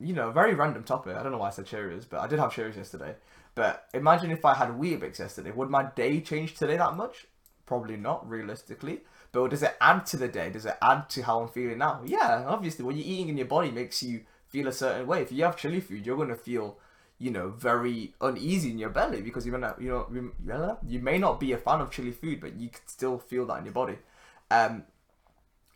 you 0.00 0.12
know, 0.12 0.30
very 0.30 0.54
random 0.54 0.84
topic. 0.84 1.16
I 1.16 1.22
don't 1.22 1.32
know 1.32 1.38
why 1.38 1.48
I 1.48 1.50
said 1.50 1.66
Cheerios, 1.66 2.04
but 2.08 2.20
I 2.20 2.26
did 2.26 2.38
have 2.38 2.52
Cheerios 2.52 2.76
yesterday. 2.76 3.14
But 3.54 3.86
imagine 3.94 4.30
if 4.30 4.44
I 4.44 4.54
had 4.54 4.70
Weetabix 4.70 5.18
yesterday. 5.18 5.52
Would 5.52 5.70
my 5.70 5.84
day 5.94 6.20
change 6.20 6.54
today 6.54 6.76
that 6.76 6.96
much? 6.96 7.26
Probably 7.66 7.96
not, 7.96 8.28
realistically. 8.28 9.02
But 9.32 9.50
does 9.50 9.62
it 9.62 9.76
add 9.80 10.06
to 10.06 10.16
the 10.16 10.28
day? 10.28 10.50
Does 10.50 10.66
it 10.66 10.76
add 10.82 11.08
to 11.10 11.22
how 11.22 11.40
I'm 11.40 11.48
feeling 11.48 11.78
now? 11.78 12.02
Yeah, 12.04 12.44
obviously. 12.46 12.84
What 12.84 12.96
you're 12.96 13.06
eating 13.06 13.28
in 13.28 13.36
your 13.36 13.46
body 13.46 13.70
makes 13.70 14.02
you 14.02 14.22
feel 14.48 14.66
a 14.68 14.72
certain 14.72 15.06
way. 15.06 15.22
If 15.22 15.32
you 15.32 15.44
have 15.44 15.56
chili 15.56 15.80
food, 15.80 16.04
you're 16.04 16.16
gonna 16.16 16.36
feel, 16.36 16.78
you 17.18 17.30
know, 17.30 17.50
very 17.50 18.14
uneasy 18.20 18.70
in 18.70 18.78
your 18.78 18.90
belly 18.90 19.22
because 19.22 19.46
you're 19.46 19.58
gonna, 19.58 19.76
you 19.80 19.88
know, 19.88 20.78
you 20.86 20.98
may 21.00 21.18
not 21.18 21.40
be 21.40 21.52
a 21.52 21.58
fan 21.58 21.80
of 21.80 21.90
chili 21.90 22.12
food, 22.12 22.40
but 22.40 22.54
you 22.54 22.68
can 22.68 22.82
still 22.86 23.18
feel 23.18 23.46
that 23.46 23.58
in 23.58 23.64
your 23.64 23.74
body. 23.74 23.98
Um, 24.50 24.84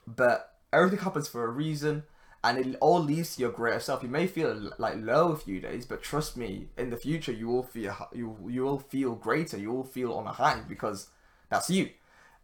but 0.07 0.57
everything 0.72 0.98
happens 0.98 1.28
for 1.28 1.44
a 1.44 1.48
reason 1.48 2.04
and 2.44 2.59
it 2.59 2.77
all 2.81 3.01
leads 3.01 3.35
to 3.35 3.42
your 3.42 3.51
greater 3.51 3.81
self. 3.81 4.03
You 4.03 4.09
may 4.09 4.27
feel 4.27 4.70
like 4.79 4.96
low 4.98 5.33
a 5.33 5.37
few 5.37 5.61
days, 5.61 5.87
but 5.87 6.03
trust 6.03 6.37
me, 6.37 6.68
in 6.77 6.90
the 6.90 6.96
future 6.96 7.33
you 7.33 7.48
will 7.48 7.64
feel 7.64 7.96
you 8.12 8.37
you 8.48 8.64
will 8.64 8.79
feel 8.79 9.14
greater. 9.14 9.59
You 9.59 9.72
will 9.72 9.85
feel 9.85 10.12
on 10.12 10.27
a 10.27 10.33
high 10.33 10.62
because 10.68 11.09
that's 11.51 11.68
you. 11.68 11.90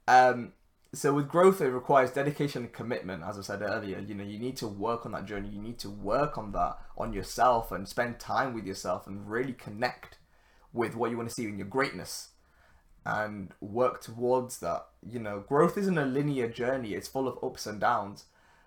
Um, 0.09 0.53
so 0.93 1.13
with 1.13 1.29
growth, 1.29 1.61
it 1.61 1.71
requires 1.71 2.11
dedication 2.11 2.65
and 2.65 2.73
commitment. 2.73 3.23
As 3.23 3.39
I 3.39 3.43
said 3.43 3.63
earlier, 3.63 3.99
you 4.01 4.15
know 4.15 4.25
you 4.25 4.39
need 4.39 4.57
to 4.59 4.69
work 4.69 5.07
on 5.07 5.13
that 5.13 5.27
journey. 5.27 5.49
You 5.49 5.61
need 5.61 5.79
to 5.81 5.91
work 5.91 6.39
on 6.39 6.53
that 6.53 6.79
on 6.99 7.13
yourself 7.13 7.71
and 7.71 7.89
spend 7.89 8.19
time 8.19 8.53
with 8.53 8.67
yourself 8.67 9.07
and 9.07 9.29
really 9.29 9.53
connect 9.53 10.19
with 10.73 10.97
what 10.97 11.11
you 11.11 11.17
want 11.17 11.29
to 11.29 11.35
see 11.35 11.45
in 11.45 11.59
your 11.59 11.69
greatness 11.69 12.31
and 13.07 13.53
work 13.61 14.01
towards 14.01 14.59
that. 14.59 14.87
You 15.09 15.21
know, 15.21 15.45
growth 15.47 15.79
isn't 15.79 15.99
a 15.99 16.05
linear 16.05 16.49
journey. 16.49 16.95
It's 16.95 17.07
full 17.07 17.29
of 17.29 17.39
ups 17.45 17.67
and 17.67 17.81
downs 17.81 18.25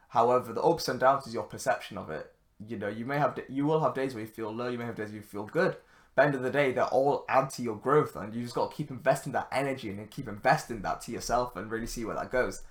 However, 0.09 0.53
the 0.53 0.61
ups 0.61 0.87
and 0.87 0.99
downs 0.99 1.27
is 1.27 1.33
your 1.33 1.43
perception 1.43 1.97
of 1.97 2.09
it. 2.09 2.33
You 2.65 2.77
know, 2.77 2.87
you 2.87 3.05
may 3.05 3.17
have 3.17 3.39
you 3.49 3.65
will 3.65 3.81
have 3.81 3.93
days 3.93 4.13
where 4.13 4.23
you 4.23 4.29
feel 4.29 4.53
low. 4.53 4.67
You 4.67 4.77
may 4.77 4.85
have 4.85 4.95
days 4.95 5.09
where 5.09 5.17
you 5.17 5.21
feel 5.21 5.43
good. 5.45 5.77
But 6.15 6.25
end 6.25 6.35
of 6.35 6.41
the 6.41 6.49
day, 6.49 6.71
they're 6.71 6.85
all 6.85 7.25
add 7.29 7.51
to 7.51 7.61
your 7.61 7.75
growth, 7.75 8.15
and 8.15 8.33
you 8.33 8.41
just 8.41 8.55
got 8.55 8.71
to 8.71 8.75
keep 8.75 8.89
investing 8.89 9.33
that 9.33 9.47
energy 9.51 9.89
and 9.89 10.09
keep 10.09 10.27
investing 10.27 10.81
that 10.81 11.01
to 11.01 11.11
yourself 11.11 11.55
and 11.55 11.69
really 11.69 11.85
see 11.85 12.05
where 12.05 12.15
that 12.15 12.31
goes. 12.31 12.63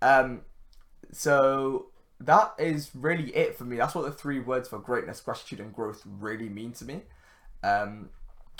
Um, 0.00 0.42
so 1.10 1.86
that 2.20 2.54
is 2.58 2.90
really 2.94 3.34
it 3.34 3.56
for 3.56 3.64
me. 3.64 3.76
That's 3.76 3.94
what 3.94 4.04
the 4.04 4.12
three 4.12 4.38
words 4.38 4.68
for 4.68 4.78
greatness, 4.78 5.20
gratitude, 5.20 5.60
and 5.60 5.74
growth 5.74 6.02
really 6.06 6.48
mean 6.48 6.72
to 6.74 6.84
me. 6.84 7.02
Um, 7.64 8.10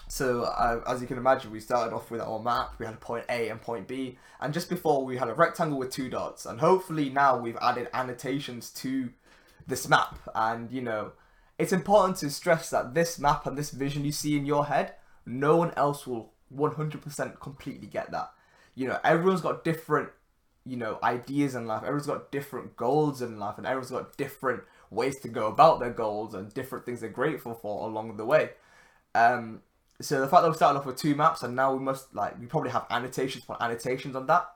so 0.08 0.42
uh, 0.42 0.82
as 0.86 1.00
you 1.00 1.06
can 1.06 1.18
imagine, 1.18 1.50
we 1.50 1.60
started 1.60 1.94
off 1.94 2.10
with 2.10 2.20
our 2.20 2.38
map. 2.40 2.74
We 2.78 2.86
had 2.86 2.94
a 2.94 2.98
point 2.98 3.24
A 3.28 3.48
and 3.48 3.60
point 3.60 3.88
B, 3.88 4.18
and 4.40 4.54
just 4.54 4.68
before 4.68 5.04
we 5.04 5.16
had 5.16 5.28
a 5.28 5.34
rectangle 5.34 5.78
with 5.78 5.90
two 5.90 6.08
dots. 6.08 6.46
And 6.46 6.60
hopefully 6.60 7.10
now 7.10 7.38
we've 7.38 7.58
added 7.60 7.88
annotations 7.92 8.70
to 8.74 9.10
this 9.66 9.88
map. 9.88 10.18
And 10.34 10.70
you 10.70 10.82
know, 10.82 11.12
it's 11.58 11.72
important 11.72 12.18
to 12.18 12.30
stress 12.30 12.70
that 12.70 12.94
this 12.94 13.18
map 13.18 13.46
and 13.46 13.58
this 13.58 13.70
vision 13.70 14.04
you 14.04 14.12
see 14.12 14.36
in 14.36 14.46
your 14.46 14.66
head, 14.66 14.94
no 15.24 15.56
one 15.56 15.72
else 15.76 16.06
will 16.06 16.32
100% 16.54 17.40
completely 17.40 17.88
get 17.88 18.12
that. 18.12 18.30
You 18.76 18.86
know, 18.86 19.00
everyone's 19.02 19.40
got 19.40 19.64
different, 19.64 20.10
you 20.64 20.76
know, 20.76 20.98
ideas 21.02 21.54
in 21.54 21.66
life. 21.66 21.82
Everyone's 21.82 22.06
got 22.06 22.30
different 22.30 22.76
goals 22.76 23.22
in 23.22 23.38
life, 23.38 23.58
and 23.58 23.66
everyone's 23.66 23.90
got 23.90 24.16
different 24.16 24.62
ways 24.90 25.18
to 25.20 25.28
go 25.28 25.48
about 25.48 25.80
their 25.80 25.90
goals 25.90 26.34
and 26.34 26.52
different 26.54 26.84
things 26.84 27.00
they're 27.00 27.10
grateful 27.10 27.54
for 27.54 27.88
along 27.88 28.16
the 28.16 28.24
way. 28.24 28.50
Um, 29.14 29.62
so 30.00 30.20
the 30.20 30.28
fact 30.28 30.42
that 30.42 30.50
we 30.50 30.56
started 30.56 30.78
off 30.78 30.86
with 30.86 30.96
two 30.96 31.14
maps 31.14 31.42
and 31.42 31.56
now 31.56 31.72
we 31.72 31.82
must 31.82 32.14
like 32.14 32.38
we 32.38 32.46
probably 32.46 32.70
have 32.70 32.86
annotations 32.90 33.44
for 33.44 33.60
annotations 33.62 34.16
on 34.16 34.26
that. 34.26 34.46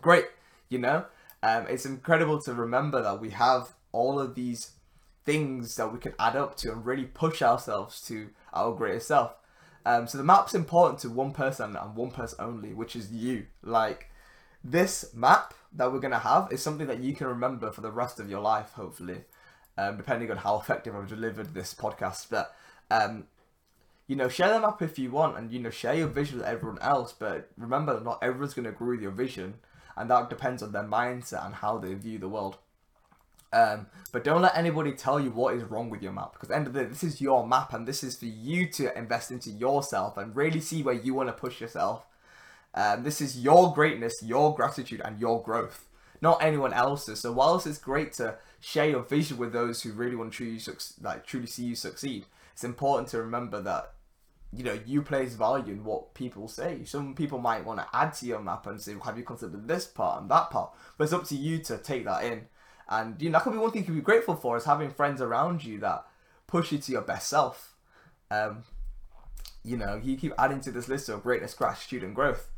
Great 0.00 0.26
you 0.72 0.78
know? 0.78 1.04
Um, 1.42 1.66
it's 1.68 1.86
incredible 1.86 2.40
to 2.42 2.54
remember 2.54 3.02
that 3.02 3.20
we 3.20 3.30
have 3.30 3.74
all 3.92 4.18
of 4.18 4.34
these 4.34 4.72
things 5.24 5.76
that 5.76 5.92
we 5.92 5.98
can 5.98 6.14
add 6.18 6.34
up 6.34 6.56
to 6.56 6.72
and 6.72 6.84
really 6.84 7.04
push 7.04 7.42
ourselves 7.42 8.00
to 8.06 8.30
our 8.52 8.72
greater 8.72 9.00
self. 9.00 9.34
Um, 9.84 10.06
so 10.06 10.18
the 10.18 10.24
map's 10.24 10.54
important 10.54 11.00
to 11.00 11.10
one 11.10 11.32
person 11.32 11.76
and 11.76 11.96
one 11.96 12.10
person 12.10 12.38
only 12.40 12.72
which 12.72 12.96
is 12.96 13.12
you. 13.12 13.46
Like 13.62 14.08
this 14.64 15.12
map 15.14 15.54
that 15.74 15.92
we're 15.92 16.00
gonna 16.00 16.18
have 16.18 16.50
is 16.52 16.62
something 16.62 16.86
that 16.86 17.00
you 17.00 17.14
can 17.14 17.26
remember 17.26 17.70
for 17.70 17.80
the 17.80 17.90
rest 17.90 18.18
of 18.18 18.30
your 18.30 18.40
life, 18.40 18.72
hopefully, 18.72 19.22
um, 19.76 19.96
depending 19.96 20.30
on 20.30 20.38
how 20.38 20.58
effective 20.58 20.94
I've 20.94 21.08
delivered 21.08 21.54
this 21.54 21.74
podcast. 21.74 22.28
But 22.30 22.54
um, 22.90 23.26
you 24.06 24.16
know, 24.16 24.28
share 24.28 24.52
the 24.52 24.60
map 24.60 24.82
if 24.82 24.98
you 24.98 25.10
want, 25.10 25.38
and 25.38 25.52
you 25.52 25.60
know, 25.60 25.70
share 25.70 25.94
your 25.94 26.08
vision 26.08 26.38
with 26.38 26.46
everyone 26.46 26.78
else. 26.80 27.12
But 27.12 27.50
remember, 27.56 28.00
not 28.00 28.18
everyone's 28.22 28.54
gonna 28.54 28.70
agree 28.70 28.96
with 28.96 29.02
your 29.02 29.12
vision, 29.12 29.54
and 29.96 30.10
that 30.10 30.30
depends 30.30 30.62
on 30.62 30.72
their 30.72 30.82
mindset 30.82 31.44
and 31.46 31.54
how 31.56 31.78
they 31.78 31.94
view 31.94 32.18
the 32.18 32.28
world. 32.28 32.58
Um, 33.52 33.86
but 34.12 34.24
don't 34.24 34.40
let 34.40 34.56
anybody 34.56 34.92
tell 34.92 35.20
you 35.20 35.30
what 35.30 35.54
is 35.54 35.62
wrong 35.64 35.90
with 35.90 36.02
your 36.02 36.12
map 36.12 36.32
because 36.32 36.50
end 36.50 36.66
of 36.66 36.72
the 36.72 36.84
day, 36.84 36.88
this 36.88 37.04
is 37.04 37.20
your 37.20 37.46
map 37.46 37.74
and 37.74 37.86
this 37.86 38.02
is 38.02 38.16
for 38.16 38.24
you 38.24 38.66
to 38.72 38.96
invest 38.96 39.30
into 39.30 39.50
yourself 39.50 40.16
and 40.16 40.34
really 40.34 40.60
see 40.60 40.82
where 40.82 40.94
you 40.94 41.12
want 41.12 41.28
to 41.28 41.34
push 41.34 41.60
yourself. 41.60 42.06
Um, 42.74 43.02
this 43.02 43.20
is 43.20 43.38
your 43.38 43.74
greatness, 43.74 44.14
your 44.22 44.54
gratitude, 44.54 45.02
and 45.04 45.20
your 45.20 45.42
growth, 45.42 45.86
not 46.22 46.42
anyone 46.42 46.72
else's. 46.72 47.20
So 47.20 47.32
whilst 47.32 47.66
it's 47.66 47.76
great 47.76 48.14
to 48.14 48.36
share 48.62 48.88
your 48.88 49.02
vision 49.02 49.36
with 49.36 49.52
those 49.52 49.82
who 49.82 49.92
really 49.92 50.16
want 50.16 50.32
to 50.32 50.58
truly, 50.58 50.78
like 51.02 51.26
truly 51.26 51.46
see 51.46 51.64
you 51.64 51.74
succeed, 51.74 52.24
it's 52.52 52.64
important 52.64 53.08
to 53.08 53.18
remember 53.18 53.60
that 53.60 53.92
you 54.54 54.64
know 54.64 54.78
you 54.86 55.02
place 55.02 55.34
value 55.34 55.74
in 55.74 55.84
what 55.84 56.14
people 56.14 56.48
say. 56.48 56.84
Some 56.84 57.14
people 57.14 57.38
might 57.38 57.64
want 57.64 57.80
to 57.80 57.88
add 57.92 58.14
to 58.14 58.26
your 58.26 58.40
map 58.40 58.66
and 58.66 58.80
say, 58.80 58.94
"Have 59.04 59.18
you 59.18 59.24
considered 59.24 59.68
this 59.68 59.86
part 59.86 60.22
and 60.22 60.30
that 60.30 60.50
part?" 60.50 60.72
But 60.96 61.04
it's 61.04 61.12
up 61.12 61.24
to 61.24 61.36
you 61.36 61.58
to 61.58 61.78
take 61.78 62.04
that 62.04 62.24
in 62.24 62.48
and 62.92 63.20
you 63.20 63.30
know, 63.30 63.38
that 63.38 63.44
could 63.44 63.54
be 63.54 63.58
one 63.58 63.70
thing 63.70 63.82
you 63.82 63.86
could 63.86 63.94
be 63.94 64.00
grateful 64.02 64.36
for 64.36 64.56
is 64.56 64.64
having 64.64 64.90
friends 64.90 65.22
around 65.22 65.64
you 65.64 65.78
that 65.78 66.06
push 66.46 66.72
you 66.72 66.78
to 66.78 66.92
your 66.92 67.00
best 67.00 67.28
self. 67.28 67.74
Um, 68.30 68.64
you 69.64 69.78
know, 69.78 70.00
you 70.02 70.16
keep 70.16 70.32
adding 70.36 70.60
to 70.60 70.70
this 70.70 70.88
list 70.88 71.08
of 71.08 71.22
greatness, 71.22 71.54
gratitude, 71.54 72.02
and 72.02 72.14
growth. 72.14 72.50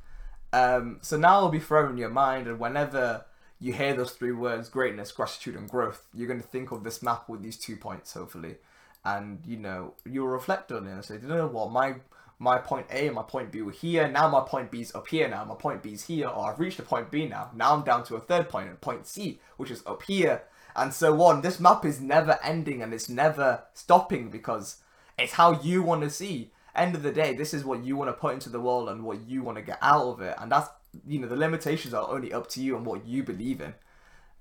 Um, 0.53 0.99
so 1.03 1.17
now 1.17 1.39
it'll 1.39 1.51
be 1.51 1.59
in 1.59 1.99
your 1.99 2.11
mind, 2.11 2.49
and 2.49 2.59
whenever 2.59 3.27
you 3.61 3.73
hear 3.73 3.95
those 3.95 4.13
three 4.13 4.33
words, 4.33 4.69
greatness, 4.69 5.13
gratitude, 5.13 5.57
and 5.57 5.69
growth, 5.69 6.07
you're 6.13 6.29
going 6.29 6.41
to 6.41 6.47
think 6.47 6.71
of 6.71 6.85
this 6.85 7.03
map 7.03 7.29
with 7.29 7.43
these 7.43 7.57
two 7.57 7.77
points, 7.77 8.13
hopefully. 8.13 8.57
And, 9.05 9.41
you 9.47 9.57
know, 9.57 9.95
you'll 10.05 10.29
reflect 10.29 10.73
on 10.73 10.87
it 10.87 10.93
and 10.93 11.05
say, 11.05 11.19
you 11.21 11.29
know 11.29 11.47
what, 11.47 11.71
my 11.71 11.97
my 12.39 12.59
point 12.59 12.87
A 12.91 13.07
and 13.07 13.15
my 13.15 13.23
point 13.23 13.53
B 13.53 13.63
were 13.63 13.71
here. 13.71 14.09
Now 14.09 14.29
my 14.29 14.41
point 14.41 14.71
B 14.71 14.81
is 14.81 14.95
up 14.95 15.07
here 15.07 15.29
now. 15.29 15.45
My 15.45 15.55
point 15.55 15.83
B 15.83 15.93
is 15.93 16.05
here, 16.05 16.27
or 16.27 16.51
I've 16.51 16.59
reached 16.59 16.81
a 16.81 16.83
point 16.83 17.11
B 17.11 17.27
now. 17.27 17.51
Now 17.55 17.75
I'm 17.75 17.85
down 17.85 18.05
to 18.05 18.17
a 18.17 18.21
third 18.21 18.49
point, 18.49 18.69
and 18.69 18.81
point 18.81 19.07
C, 19.07 19.41
which 19.57 19.71
is 19.71 19.83
up 19.87 20.03
here, 20.03 20.43
and 20.75 20.93
so 20.93 21.23
on. 21.23 21.41
This 21.41 21.61
map 21.61 21.85
is 21.85 22.01
never 22.01 22.39
ending 22.43 22.83
and 22.83 22.93
it's 22.93 23.09
never 23.09 23.63
stopping 23.73 24.31
because 24.31 24.79
it's 25.19 25.35
how 25.35 25.61
you 25.61 25.83
want 25.83 26.03
to 26.03 26.11
see. 26.11 26.51
End 26.75 26.97
of 26.97 27.05
the 27.05 27.13
day, 27.13 27.35
this 27.35 27.55
is 27.55 27.65
what 27.65 27.85
you 27.85 27.97
want 27.97 28.09
to 28.09 28.21
put 28.21 28.35
into 28.35 28.49
the 28.49 28.61
world 28.61 28.89
and 28.89 29.05
what 29.05 29.29
you 29.29 29.45
want 29.45 29.57
to 29.57 29.63
get 29.63 29.79
out 29.81 30.07
of 30.07 30.21
it, 30.21 30.35
and 30.39 30.51
that's 30.51 30.69
you 31.07 31.19
know 31.19 31.29
the 31.29 31.37
limitations 31.37 31.95
are 31.95 32.09
only 32.09 32.33
up 32.33 32.49
to 32.51 32.63
you 32.63 32.77
and 32.77 32.87
what 32.87 33.07
you 33.07 33.23
believe 33.23 33.61
in. 33.61 33.75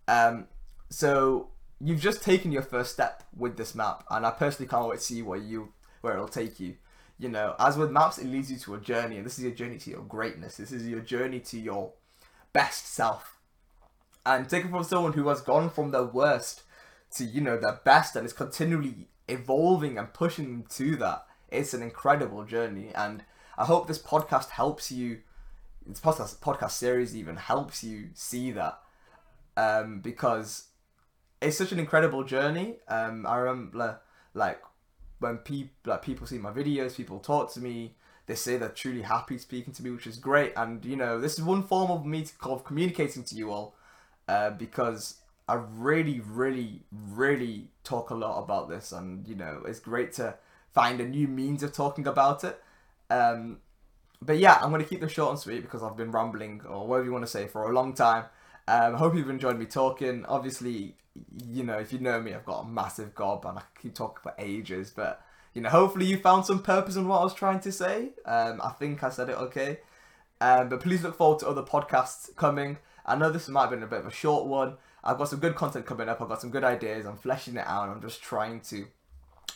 Um, 0.08 0.48
so 0.90 1.50
you've 1.80 2.02
just 2.02 2.24
taken 2.24 2.52
your 2.52 2.62
first 2.62 2.94
step 2.94 3.24
with 3.36 3.58
this 3.58 3.76
map, 3.76 4.04
and 4.10 4.26
I 4.26 4.32
personally 4.32 4.70
can't 4.70 4.88
wait 4.88 5.00
to 5.00 5.06
see 5.06 5.22
where 5.22 5.40
you 5.40 5.74
where 6.02 6.14
it'll 6.14 6.28
take 6.28 6.60
you 6.60 6.76
you 7.20 7.30
know, 7.30 7.56
as 7.60 7.78
with 7.78 7.92
maps, 7.92 8.18
it 8.18 8.28
leads 8.28 8.52
you 8.52 8.58
to 8.58 8.76
a 8.76 8.80
journey, 8.80 9.18
and 9.18 9.26
this 9.26 9.38
is 9.38 9.44
your 9.44 9.54
journey 9.54 9.78
to 9.78 9.90
your 9.90 10.02
greatness. 10.02 10.58
This 10.58 10.72
is 10.72 10.88
your 10.88 11.00
journey 11.00 11.40
to 11.40 11.60
your 11.60 11.94
best 12.52 12.94
self. 12.94 13.38
And 14.26 14.50
taken 14.50 14.72
from 14.72 14.84
someone 14.84 15.14
who 15.14 15.28
has 15.30 15.42
gone 15.42 15.70
from 15.70 15.92
their 15.92 16.04
worst 16.04 16.64
to, 17.16 17.24
you 17.24 17.42
know, 17.42 17.58
their 17.58 17.80
best 17.86 18.16
and 18.16 18.26
is 18.26 18.34
continually 18.34 19.08
evolving 19.28 19.98
and 19.98 20.14
pushing 20.14 20.66
to 20.72 20.96
that. 20.98 21.26
It's 21.50 21.74
an 21.74 21.82
incredible 21.82 22.44
journey. 22.46 22.90
And 22.96 23.24
I 23.58 23.66
hope 23.66 23.88
this 23.88 24.02
podcast 24.02 24.50
helps 24.50 24.92
you, 24.92 25.20
this 25.86 26.00
podcast, 26.00 26.40
podcast 26.40 26.72
series 26.72 27.16
even 27.16 27.36
helps 27.36 27.84
you 27.84 28.10
see 28.14 28.52
that. 28.52 28.80
Um, 29.56 30.00
because 30.00 30.70
it's 31.42 31.58
such 31.58 31.72
an 31.72 31.80
incredible 31.80 32.24
journey. 32.24 32.78
Um, 32.88 33.26
I 33.28 33.38
remember, 33.38 34.00
like, 34.34 34.62
when 35.20 35.38
people 35.38 35.74
like 35.86 36.02
people 36.02 36.28
see 36.28 36.38
my 36.38 36.52
videos, 36.52 36.96
people 36.96 37.20
talk 37.20 37.54
to 37.54 37.60
me, 37.60 37.96
they 38.26 38.36
say 38.36 38.58
they're 38.58 38.70
truly 38.70 39.02
happy 39.02 39.38
speaking 39.38 39.74
to 39.74 39.84
me, 39.84 39.92
which 39.92 40.08
is 40.08 40.18
great. 40.18 40.54
And 40.56 40.84
you 40.86 40.96
know, 40.96 41.20
this 41.20 41.38
is 41.38 41.44
one 41.44 41.64
form 41.64 41.92
of 41.92 42.06
me 42.06 42.26
of 42.44 42.64
communicating 42.64 43.24
to 43.24 43.36
you 43.36 43.52
all, 43.52 43.76
uh, 44.28 44.52
because 44.52 45.18
I 45.48 45.56
really, 45.56 46.22
really, 46.22 46.84
really 46.92 47.68
talk 47.84 48.10
a 48.10 48.16
lot 48.16 48.42
about 48.44 48.70
this, 48.70 48.92
and 48.92 49.28
you 49.28 49.36
know, 49.36 49.64
it's 49.66 49.80
great 49.80 50.14
to 50.14 50.36
find 50.74 51.00
a 51.00 51.08
new 51.08 51.28
means 51.28 51.64
of 51.64 51.74
talking 51.74 52.08
about 52.08 52.44
it. 52.44 52.62
Um, 53.10 53.60
but 54.26 54.38
yeah, 54.38 54.60
I'm 54.62 54.72
gonna 54.72 54.84
keep 54.84 55.02
this 55.02 55.12
short 55.12 55.32
and 55.32 55.40
sweet 55.40 55.62
because 55.62 55.84
I've 55.84 55.98
been 55.98 56.12
rambling 56.12 56.62
or 56.68 56.88
whatever 56.88 57.06
you 57.06 57.12
want 57.12 57.26
to 57.26 57.32
say 57.32 57.48
for 57.48 57.70
a 57.70 57.74
long 57.74 57.94
time. 57.94 58.26
Um, 58.68 58.96
hope 58.96 59.16
you've 59.16 59.30
enjoyed 59.30 59.60
me 59.60 59.66
talking. 59.66 60.26
Obviously, 60.26 60.96
you 61.48 61.64
know, 61.64 61.78
if 61.78 61.92
you 61.92 62.00
know 62.00 62.22
me, 62.22 62.34
I've 62.34 62.46
got 62.46 62.62
a 62.62 62.68
massive 62.68 63.14
gob 63.14 63.46
and 63.46 63.60
I 63.60 63.64
keep 63.82 63.96
talking 63.96 64.22
for 64.22 64.34
ages. 64.40 64.92
But 64.92 65.22
you 65.54 65.62
know, 65.62 65.70
hopefully 65.70 66.06
you 66.06 66.18
found 66.18 66.46
some 66.46 66.62
purpose 66.62 66.96
in 66.96 67.08
what 67.08 67.20
I 67.20 67.24
was 67.24 67.34
trying 67.34 67.60
to 67.62 67.72
say. 67.72 68.10
Um, 68.26 68.62
I 68.64 68.70
think 68.72 69.04
I 69.04 69.10
said 69.10 69.30
it 69.30 69.38
okay. 69.38 69.80
Um, 70.42 70.70
but 70.70 70.82
please 70.82 71.04
look 71.04 71.16
forward 71.16 71.40
to 71.40 71.48
other 71.48 71.64
podcasts 71.64 72.36
coming. 72.36 72.78
I 73.06 73.16
know 73.16 73.30
this 73.30 73.48
might 73.48 73.62
have 73.62 73.70
been 73.72 73.84
a 73.84 73.88
bit 73.88 74.00
of 74.00 74.08
a 74.08 74.12
short 74.12 74.46
one. 74.46 74.78
I've 75.04 75.18
got 75.18 75.30
some 75.30 75.40
good 75.40 75.56
content 75.56 75.86
coming 75.86 76.08
up. 76.08 76.22
I've 76.22 76.30
got 76.30 76.42
some 76.42 76.50
good 76.50 76.64
ideas. 76.64 77.06
I'm 77.06 77.18
fleshing 77.18 77.58
it 77.58 77.68
out. 77.68 77.90
I'm 77.90 78.02
just 78.02 78.22
trying 78.22 78.62
to 78.62 78.88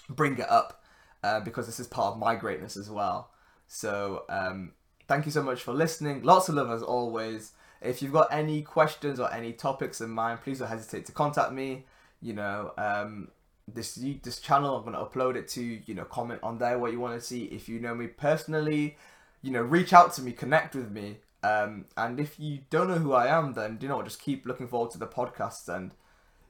bring 0.10 0.38
it 0.38 0.50
up 0.50 0.84
uh, 1.24 1.40
because 1.40 1.66
this 1.66 1.80
is 1.80 1.88
part 1.88 2.14
of 2.14 2.20
my 2.20 2.36
greatness 2.36 2.78
as 2.78 2.90
well. 2.90 3.32
So 3.68 4.24
um, 4.30 4.74
thank 5.08 5.26
you 5.26 5.32
so 5.32 5.44
much 5.44 5.62
for 5.62 5.74
listening. 5.74 6.24
Lots 6.24 6.50
of 6.50 6.56
love 6.56 6.72
as 6.72 6.84
always. 6.84 7.52
If 7.82 8.02
you've 8.02 8.14
got 8.14 8.28
any 8.32 8.62
questions 8.62 9.20
or 9.20 9.32
any 9.32 9.54
topics 9.54 10.02
in 10.02 10.10
mind, 10.10 10.42
please 10.42 10.60
don't 10.60 10.68
hesitate 10.68 11.06
to 11.08 11.12
contact 11.12 11.52
me. 11.52 11.86
You 12.22 12.34
know, 12.34 12.72
um, 12.78 13.30
this 13.72 13.96
this 14.24 14.40
channel, 14.40 14.76
I'm 14.76 14.84
gonna 14.84 15.04
upload 15.04 15.36
it 15.36 15.48
to. 15.50 15.62
You 15.64 15.94
know, 15.94 16.06
comment 16.06 16.40
on 16.42 16.58
there 16.58 16.80
what 16.80 16.92
you 16.92 17.00
want 17.00 17.20
to 17.20 17.26
see. 17.26 17.46
If 17.46 17.70
you 17.70 17.80
know 17.80 17.94
me 17.94 18.08
personally, 18.08 18.98
you 19.42 19.52
know, 19.52 19.62
reach 19.62 19.94
out 19.94 20.14
to 20.14 20.22
me, 20.22 20.32
connect 20.32 20.76
with 20.76 20.92
me. 20.92 21.18
Um, 21.44 21.86
and 21.96 22.20
if 22.20 22.40
you 22.40 22.60
don't 22.70 22.88
know 22.88 22.96
who 22.96 23.14
I 23.14 23.28
am, 23.28 23.54
then 23.54 23.78
you 23.82 23.88
know, 23.88 24.02
just 24.02 24.22
keep 24.22 24.46
looking 24.46 24.68
forward 24.68 24.92
to 24.92 24.98
the 24.98 25.08
podcast 25.08 25.68
and 25.70 25.92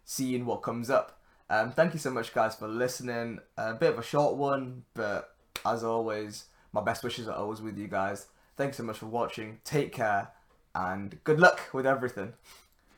seeing 0.05 0.45
what 0.45 0.61
comes 0.61 0.89
up. 0.89 1.19
Um, 1.49 1.71
thank 1.71 1.93
you 1.93 1.99
so 1.99 2.11
much, 2.11 2.33
guys, 2.33 2.55
for 2.55 2.67
listening. 2.67 3.39
A 3.57 3.73
bit 3.73 3.93
of 3.93 3.99
a 3.99 4.03
short 4.03 4.35
one, 4.35 4.83
but 4.93 5.35
as 5.65 5.83
always, 5.83 6.45
my 6.77 6.83
best 6.83 7.03
wishes 7.03 7.27
are 7.27 7.35
always 7.35 7.59
with 7.59 7.75
you 7.75 7.87
guys. 7.87 8.27
Thanks 8.55 8.77
so 8.77 8.83
much 8.83 8.99
for 8.99 9.07
watching. 9.07 9.59
Take 9.63 9.91
care 9.91 10.27
and 10.75 11.17
good 11.23 11.39
luck 11.39 11.73
with 11.73 11.87
everything. 11.87 12.33